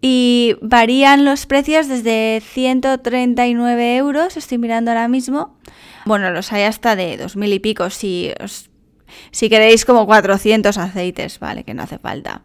y 0.00 0.56
varían 0.60 1.24
los 1.24 1.46
precios 1.46 1.88
desde 1.88 2.40
139 2.44 3.96
euros, 3.96 4.36
estoy 4.36 4.58
mirando 4.58 4.90
ahora 4.90 5.08
mismo. 5.08 5.56
Bueno, 6.04 6.30
los 6.30 6.52
hay 6.52 6.62
hasta 6.62 6.96
de 6.96 7.18
2.000 7.18 7.54
y 7.54 7.58
pico 7.60 7.90
si, 7.90 8.32
si 9.30 9.48
queréis 9.48 9.84
como 9.84 10.06
400 10.06 10.76
aceites, 10.78 11.38
¿vale? 11.38 11.64
Que 11.64 11.74
no 11.74 11.82
hace 11.82 11.98
falta. 11.98 12.42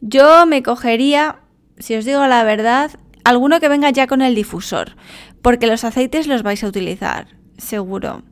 Yo 0.00 0.46
me 0.46 0.62
cogería, 0.62 1.40
si 1.78 1.96
os 1.96 2.04
digo 2.04 2.26
la 2.26 2.44
verdad, 2.44 2.92
alguno 3.24 3.60
que 3.60 3.68
venga 3.68 3.90
ya 3.90 4.06
con 4.06 4.22
el 4.22 4.34
difusor, 4.34 4.96
porque 5.42 5.66
los 5.66 5.84
aceites 5.84 6.26
los 6.26 6.42
vais 6.42 6.62
a 6.62 6.68
utilizar, 6.68 7.28
seguro. 7.56 8.22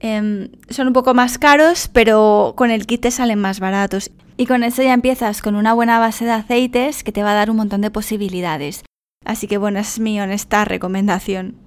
Em, 0.00 0.50
son 0.68 0.88
un 0.88 0.92
poco 0.92 1.14
más 1.14 1.38
caros, 1.38 1.88
pero 1.92 2.54
con 2.56 2.70
el 2.70 2.86
kit 2.86 3.02
te 3.02 3.10
salen 3.10 3.38
más 3.38 3.60
baratos. 3.60 4.10
Y 4.36 4.46
con 4.46 4.64
eso 4.64 4.82
ya 4.82 4.94
empiezas 4.94 5.42
con 5.42 5.54
una 5.54 5.74
buena 5.74 6.00
base 6.00 6.24
de 6.24 6.32
aceites 6.32 7.04
que 7.04 7.12
te 7.12 7.22
va 7.22 7.32
a 7.32 7.34
dar 7.34 7.50
un 7.50 7.56
montón 7.56 7.82
de 7.82 7.90
posibilidades. 7.90 8.82
Así 9.24 9.46
que 9.46 9.58
bueno, 9.58 9.78
es 9.78 10.00
mi 10.00 10.20
honesta 10.20 10.64
recomendación. 10.64 11.61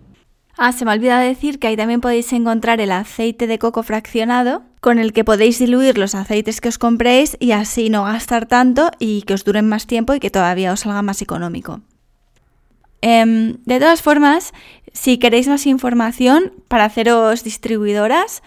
Ah, 0.58 0.72
se 0.72 0.86
me 0.86 0.94
olvida 0.94 1.20
decir 1.20 1.60
que 1.60 1.68
ahí 1.68 1.76
también 1.76 2.00
podéis 2.00 2.32
encontrar 2.32 2.80
el 2.80 2.92
aceite 2.92 3.46
de 3.46 3.60
coco 3.60 3.84
fraccionado, 3.84 4.64
con 4.80 5.00
el 5.00 5.12
que 5.12 5.26
podéis 5.26 5.60
diluir 5.60 5.98
los 5.98 6.16
aceites 6.16 6.62
que 6.62 6.70
os 6.70 6.78
compréis 6.78 7.36
y 7.42 7.52
así 7.52 7.90
no 7.90 8.06
gastar 8.06 8.46
tanto 8.46 8.90
y 8.98 9.24
que 9.24 9.34
os 9.34 9.44
duren 9.44 9.68
más 9.68 9.86
tiempo 9.86 10.14
y 10.14 10.20
que 10.20 10.30
todavía 10.30 10.72
os 10.72 10.82
salga 10.82 11.02
más 11.02 11.22
económico. 11.22 11.82
Em, 13.02 13.58
de 13.66 13.80
todas 13.80 14.02
formas, 14.02 14.54
si 14.94 15.18
queréis 15.18 15.50
más 15.50 15.66
información 15.66 16.54
para 16.70 16.86
haceros 16.86 17.44
distribuidoras, 17.44 18.42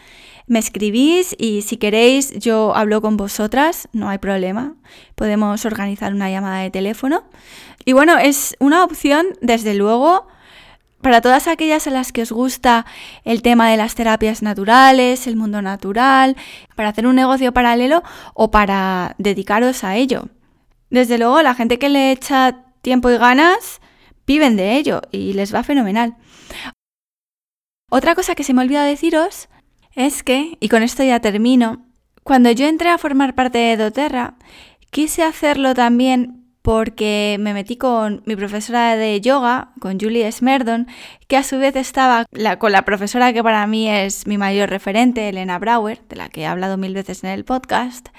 me 0.46 0.58
escribís 0.58 1.36
y 1.38 1.60
si 1.60 1.76
queréis 1.76 2.32
yo 2.38 2.74
hablo 2.74 3.02
con 3.02 3.18
vosotras, 3.18 3.86
no 3.92 4.08
hay 4.08 4.16
problema. 4.16 4.76
Podemos 5.14 5.66
organizar 5.66 6.14
una 6.14 6.30
llamada 6.30 6.60
de 6.60 6.70
teléfono. 6.70 7.24
Y 7.84 7.92
bueno, 7.92 8.16
es 8.16 8.56
una 8.58 8.82
opción, 8.82 9.26
desde 9.42 9.74
luego, 9.74 10.26
para 11.00 11.20
todas 11.20 11.46
aquellas 11.46 11.86
a 11.86 11.90
las 11.90 12.12
que 12.12 12.22
os 12.22 12.32
gusta 12.32 12.86
el 13.24 13.42
tema 13.42 13.70
de 13.70 13.76
las 13.76 13.94
terapias 13.94 14.42
naturales, 14.42 15.26
el 15.26 15.36
mundo 15.36 15.62
natural, 15.62 16.36
para 16.74 16.90
hacer 16.90 17.06
un 17.06 17.16
negocio 17.16 17.52
paralelo 17.52 18.02
o 18.34 18.50
para 18.50 19.14
dedicaros 19.18 19.84
a 19.84 19.96
ello. 19.96 20.28
Desde 20.90 21.18
luego, 21.18 21.42
la 21.42 21.54
gente 21.54 21.78
que 21.78 21.88
le 21.88 22.12
echa 22.12 22.64
tiempo 22.82 23.10
y 23.10 23.18
ganas, 23.18 23.80
viven 24.26 24.56
de 24.56 24.76
ello 24.76 25.02
y 25.10 25.32
les 25.32 25.54
va 25.54 25.62
fenomenal. 25.62 26.16
Otra 27.90 28.14
cosa 28.14 28.34
que 28.34 28.44
se 28.44 28.52
me 28.52 28.62
olvida 28.62 28.84
deciros 28.84 29.48
es 29.94 30.22
que, 30.22 30.58
y 30.60 30.68
con 30.68 30.82
esto 30.82 31.02
ya 31.02 31.20
termino, 31.20 31.86
cuando 32.22 32.50
yo 32.50 32.66
entré 32.66 32.90
a 32.90 32.98
formar 32.98 33.34
parte 33.34 33.58
de 33.58 33.76
doTERRA, 33.76 34.34
quise 34.90 35.22
hacerlo 35.22 35.74
también 35.74 36.47
porque 36.68 37.38
me 37.40 37.54
metí 37.54 37.78
con 37.78 38.20
mi 38.26 38.36
profesora 38.36 38.94
de 38.94 39.22
yoga, 39.22 39.70
con 39.80 39.98
Julie 39.98 40.30
Smerdon, 40.30 40.86
que 41.26 41.38
a 41.38 41.42
su 41.42 41.56
vez 41.56 41.74
estaba 41.76 42.26
con 42.58 42.72
la 42.72 42.82
profesora 42.84 43.32
que 43.32 43.42
para 43.42 43.66
mí 43.66 43.88
es 43.88 44.26
mi 44.26 44.36
mayor 44.36 44.68
referente, 44.68 45.30
Elena 45.30 45.58
Brauer, 45.58 46.02
de 46.10 46.16
la 46.16 46.28
que 46.28 46.42
he 46.42 46.46
hablado 46.46 46.76
mil 46.76 46.92
veces 46.92 47.24
en 47.24 47.30
el 47.30 47.46
podcast. 47.46 48.10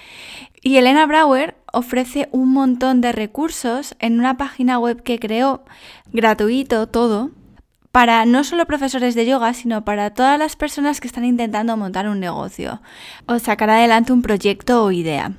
Y 0.63 0.77
Elena 0.77 1.05
Brauer 1.05 1.57
ofrece 1.71 2.27
un 2.31 2.51
montón 2.51 3.01
de 3.01 3.11
recursos 3.11 3.95
en 3.99 4.17
una 4.17 4.35
página 4.35 4.79
web 4.79 5.03
que 5.03 5.19
creó, 5.19 5.63
gratuito 6.11 6.87
todo, 6.87 7.29
para 7.91 8.25
no 8.25 8.43
solo 8.43 8.65
profesores 8.65 9.13
de 9.13 9.27
yoga, 9.27 9.53
sino 9.53 9.85
para 9.85 10.15
todas 10.15 10.39
las 10.39 10.55
personas 10.55 10.99
que 10.99 11.07
están 11.07 11.23
intentando 11.23 11.77
montar 11.77 12.09
un 12.09 12.19
negocio 12.19 12.81
o 13.27 13.37
sacar 13.37 13.69
adelante 13.69 14.11
un 14.11 14.23
proyecto 14.23 14.83
o 14.85 14.91
idea. 14.91 15.33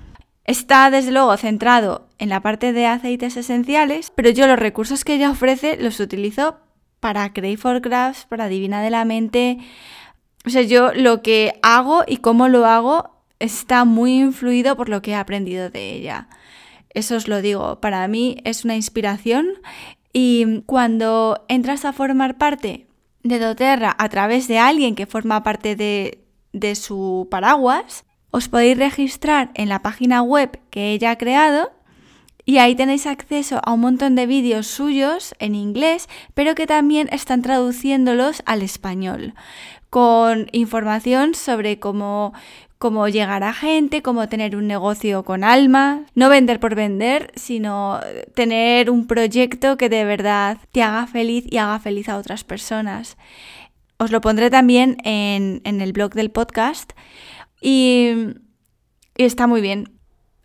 Está 0.45 0.91
desde 0.91 1.13
luego 1.13 1.37
centrado 1.37 2.09
en 2.19 2.29
la 2.29 2.41
parte 2.41 2.73
de 2.73 2.87
aceites 2.87 3.37
esenciales, 3.37 4.13
pero 4.15 4.31
yo 4.31 4.47
los 4.47 4.59
recursos 4.59 5.05
que 5.05 5.15
ella 5.15 5.31
ofrece 5.31 5.77
los 5.77 6.01
utilizo 6.01 6.59
para 6.99 7.33
Create 7.33 7.57
for 7.57 7.81
Crafts, 7.81 8.27
para 8.27 8.49
Divina 8.49 8.83
de 8.83 8.91
la 8.91 9.05
Mente. 9.05 9.59
O 10.47 10.51
sea, 10.51 10.63
yo 10.63 10.93
lo 10.95 11.23
que 11.23 11.55
hago 11.63 12.05
y 12.07 12.19
cómo 12.19 12.49
lo 12.49 12.67
hago 12.67 13.11
está 13.39 13.85
muy 13.85 14.21
influido 14.21 14.77
por 14.77 14.89
lo 14.89 15.03
que 15.03 15.13
he 15.13 15.15
aprendido 15.15 15.71
de 15.71 15.93
ella. 15.93 16.29
Eso 16.91 17.17
os 17.17 17.29
lo 17.29 17.41
digo, 17.41 17.81
para 17.81 18.07
mí 18.09 18.39
es 18.45 18.65
una 18.65 18.77
inspiración 18.77 19.49
y 20.13 20.63
cuando 20.67 21.45
entras 21.49 21.85
a 21.85 21.93
formar 21.93 22.37
parte 22.37 22.87
de 23.23 23.39
doTERRA 23.39 23.95
a 23.99 24.09
través 24.09 24.49
de 24.49 24.59
alguien 24.59 24.95
que 24.95 25.07
forma 25.07 25.43
parte 25.43 25.77
de, 25.77 26.25
de 26.53 26.75
su 26.75 27.29
paraguas, 27.31 28.05
os 28.31 28.49
podéis 28.49 28.79
registrar 28.79 29.51
en 29.55 29.69
la 29.69 29.83
página 29.83 30.23
web 30.23 30.59
que 30.71 30.93
ella 30.93 31.13
ha 31.13 31.19
creado 31.19 31.73
y 32.45 32.59
ahí 32.59 32.75
tenéis 32.75 33.07
acceso 33.07 33.61
a 33.65 33.73
un 33.73 33.81
montón 33.81 34.15
de 34.15 34.27
vídeos 34.27 34.67
suyos 34.67 35.35
en 35.39 35.55
inglés, 35.55 36.09
pero 36.35 36.55
que 36.55 36.67
también 36.67 37.09
están 37.13 37.43
traduciéndolos 37.43 38.43
al 38.47 38.63
español, 38.63 39.35
con 39.89 40.49
información 40.53 41.35
sobre 41.35 41.79
cómo, 41.79 42.33
cómo 42.79 43.09
llegar 43.09 43.45
a 43.45 43.53
gente, 43.53 44.03
cómo 44.03 44.29
tener 44.29 44.57
un 44.57 44.67
negocio 44.67 45.23
con 45.25 45.45
alma, 45.45 46.07
no 46.15 46.29
vender 46.29 46.61
por 46.61 46.75
vender, 46.75 47.31
sino 47.37 48.01
tener 48.35 48.91
un 48.91 49.07
proyecto 49.07 49.77
que 49.77 49.89
de 49.89 50.05
verdad 50.05 50.59
te 50.73 50.83
haga 50.83 51.07
feliz 51.07 51.45
y 51.49 51.59
haga 51.59 51.79
feliz 51.79 52.09
a 52.09 52.17
otras 52.17 52.43
personas. 52.43 53.17
Os 53.99 54.11
lo 54.11 54.23
pondré 54.23 54.49
también 54.51 54.97
en, 55.05 55.61
en 55.65 55.83
el 55.83 55.93
blog 55.93 56.15
del 56.15 56.31
podcast 56.31 56.93
y, 57.61 58.35
está 59.17 59.47
muy 59.47 59.61
bien. 59.61 59.93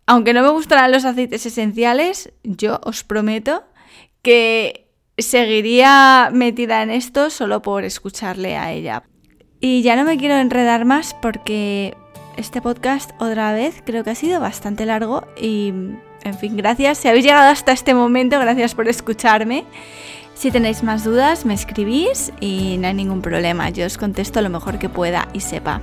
Aunque 0.05 0.33
no 0.33 0.43
me 0.43 0.49
gustarán 0.49 0.91
los 0.91 1.05
aceites 1.05 1.45
esenciales, 1.45 2.31
yo 2.43 2.79
os 2.83 3.03
prometo 3.03 3.63
que 4.21 4.91
seguiría 5.17 6.29
metida 6.31 6.83
en 6.83 6.91
esto 6.91 7.29
solo 7.29 7.61
por 7.61 7.83
escucharle 7.83 8.57
a 8.57 8.71
ella. 8.71 9.03
Y 9.59 9.81
ya 9.81 9.95
no 9.95 10.03
me 10.03 10.17
quiero 10.17 10.35
enredar 10.35 10.85
más 10.85 11.15
porque 11.21 11.95
este 12.37 12.61
podcast 12.61 13.11
otra 13.19 13.53
vez 13.53 13.81
creo 13.85 14.03
que 14.03 14.11
ha 14.11 14.15
sido 14.15 14.39
bastante 14.39 14.85
largo 14.85 15.25
y 15.41 15.69
en 16.25 16.37
fin, 16.37 16.57
gracias. 16.57 16.97
Si 16.97 17.07
habéis 17.07 17.23
llegado 17.23 17.49
hasta 17.49 17.71
este 17.71 17.93
momento, 17.93 18.39
gracias 18.39 18.75
por 18.75 18.87
escucharme. 18.87 19.63
Si 20.33 20.51
tenéis 20.51 20.83
más 20.83 21.03
dudas, 21.03 21.45
me 21.45 21.53
escribís 21.53 22.33
y 22.41 22.77
no 22.77 22.87
hay 22.87 22.93
ningún 22.93 23.21
problema. 23.21 23.69
Yo 23.69 23.85
os 23.85 23.97
contesto 23.97 24.41
lo 24.41 24.49
mejor 24.49 24.79
que 24.79 24.89
pueda 24.89 25.29
y 25.33 25.39
sepa. 25.39 25.81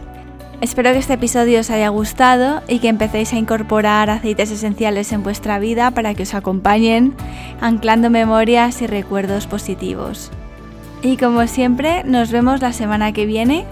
Espero 0.62 0.92
que 0.92 0.98
este 0.98 1.14
episodio 1.14 1.58
os 1.58 1.70
haya 1.70 1.88
gustado 1.88 2.62
y 2.68 2.78
que 2.78 2.86
empecéis 2.86 3.32
a 3.32 3.36
incorporar 3.36 4.08
aceites 4.10 4.48
esenciales 4.52 5.10
en 5.10 5.24
vuestra 5.24 5.58
vida 5.58 5.90
para 5.90 6.14
que 6.14 6.22
os 6.22 6.34
acompañen, 6.34 7.14
anclando 7.60 8.10
memorias 8.10 8.80
y 8.80 8.86
recuerdos 8.86 9.48
positivos. 9.48 10.30
Y 11.02 11.16
como 11.16 11.48
siempre, 11.48 12.04
nos 12.04 12.30
vemos 12.30 12.60
la 12.60 12.72
semana 12.72 13.12
que 13.12 13.26
viene. 13.26 13.66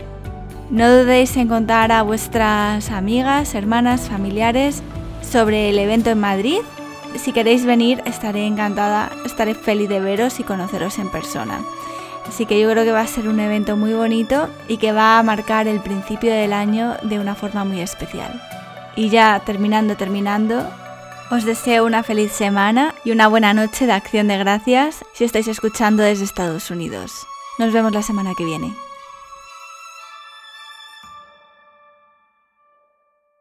No 0.70 0.90
dudéis 0.90 1.36
en 1.36 1.46
contar 1.46 1.92
a 1.92 2.02
vuestras 2.02 2.90
amigas, 2.90 3.54
hermanas, 3.54 4.08
familiares 4.08 4.82
sobre 5.22 5.70
el 5.70 5.78
evento 5.78 6.10
en 6.10 6.18
Madrid. 6.18 6.58
Si 7.14 7.32
queréis 7.32 7.64
venir, 7.64 8.02
estaré 8.04 8.48
encantada, 8.48 9.12
estaré 9.24 9.54
feliz 9.54 9.88
de 9.88 10.00
veros 10.00 10.40
y 10.40 10.42
conoceros 10.42 10.98
en 10.98 11.08
persona. 11.12 11.60
Así 12.30 12.46
que 12.46 12.60
yo 12.60 12.70
creo 12.70 12.84
que 12.84 12.92
va 12.92 13.00
a 13.00 13.06
ser 13.08 13.28
un 13.28 13.40
evento 13.40 13.76
muy 13.76 13.92
bonito 13.92 14.48
y 14.68 14.76
que 14.76 14.92
va 14.92 15.18
a 15.18 15.22
marcar 15.24 15.66
el 15.66 15.80
principio 15.80 16.32
del 16.32 16.52
año 16.52 16.96
de 17.02 17.18
una 17.18 17.34
forma 17.34 17.64
muy 17.64 17.80
especial. 17.80 18.40
Y 18.94 19.08
ya 19.08 19.42
terminando, 19.44 19.96
terminando, 19.96 20.64
Os 21.32 21.44
deseo 21.44 21.84
una 21.86 22.04
feliz 22.04 22.30
semana 22.30 22.94
y 23.04 23.10
una 23.10 23.26
buena 23.26 23.52
noche 23.52 23.86
de 23.86 23.92
acción 23.92 24.28
de 24.28 24.38
gracias 24.38 25.04
si 25.12 25.24
estáis 25.24 25.48
escuchando 25.48 26.04
desde 26.04 26.24
Estados 26.24 26.70
Unidos. 26.70 27.26
Nos 27.58 27.72
vemos 27.72 27.92
la 27.92 28.02
semana 28.02 28.34
que 28.36 28.44
viene. 28.44 28.74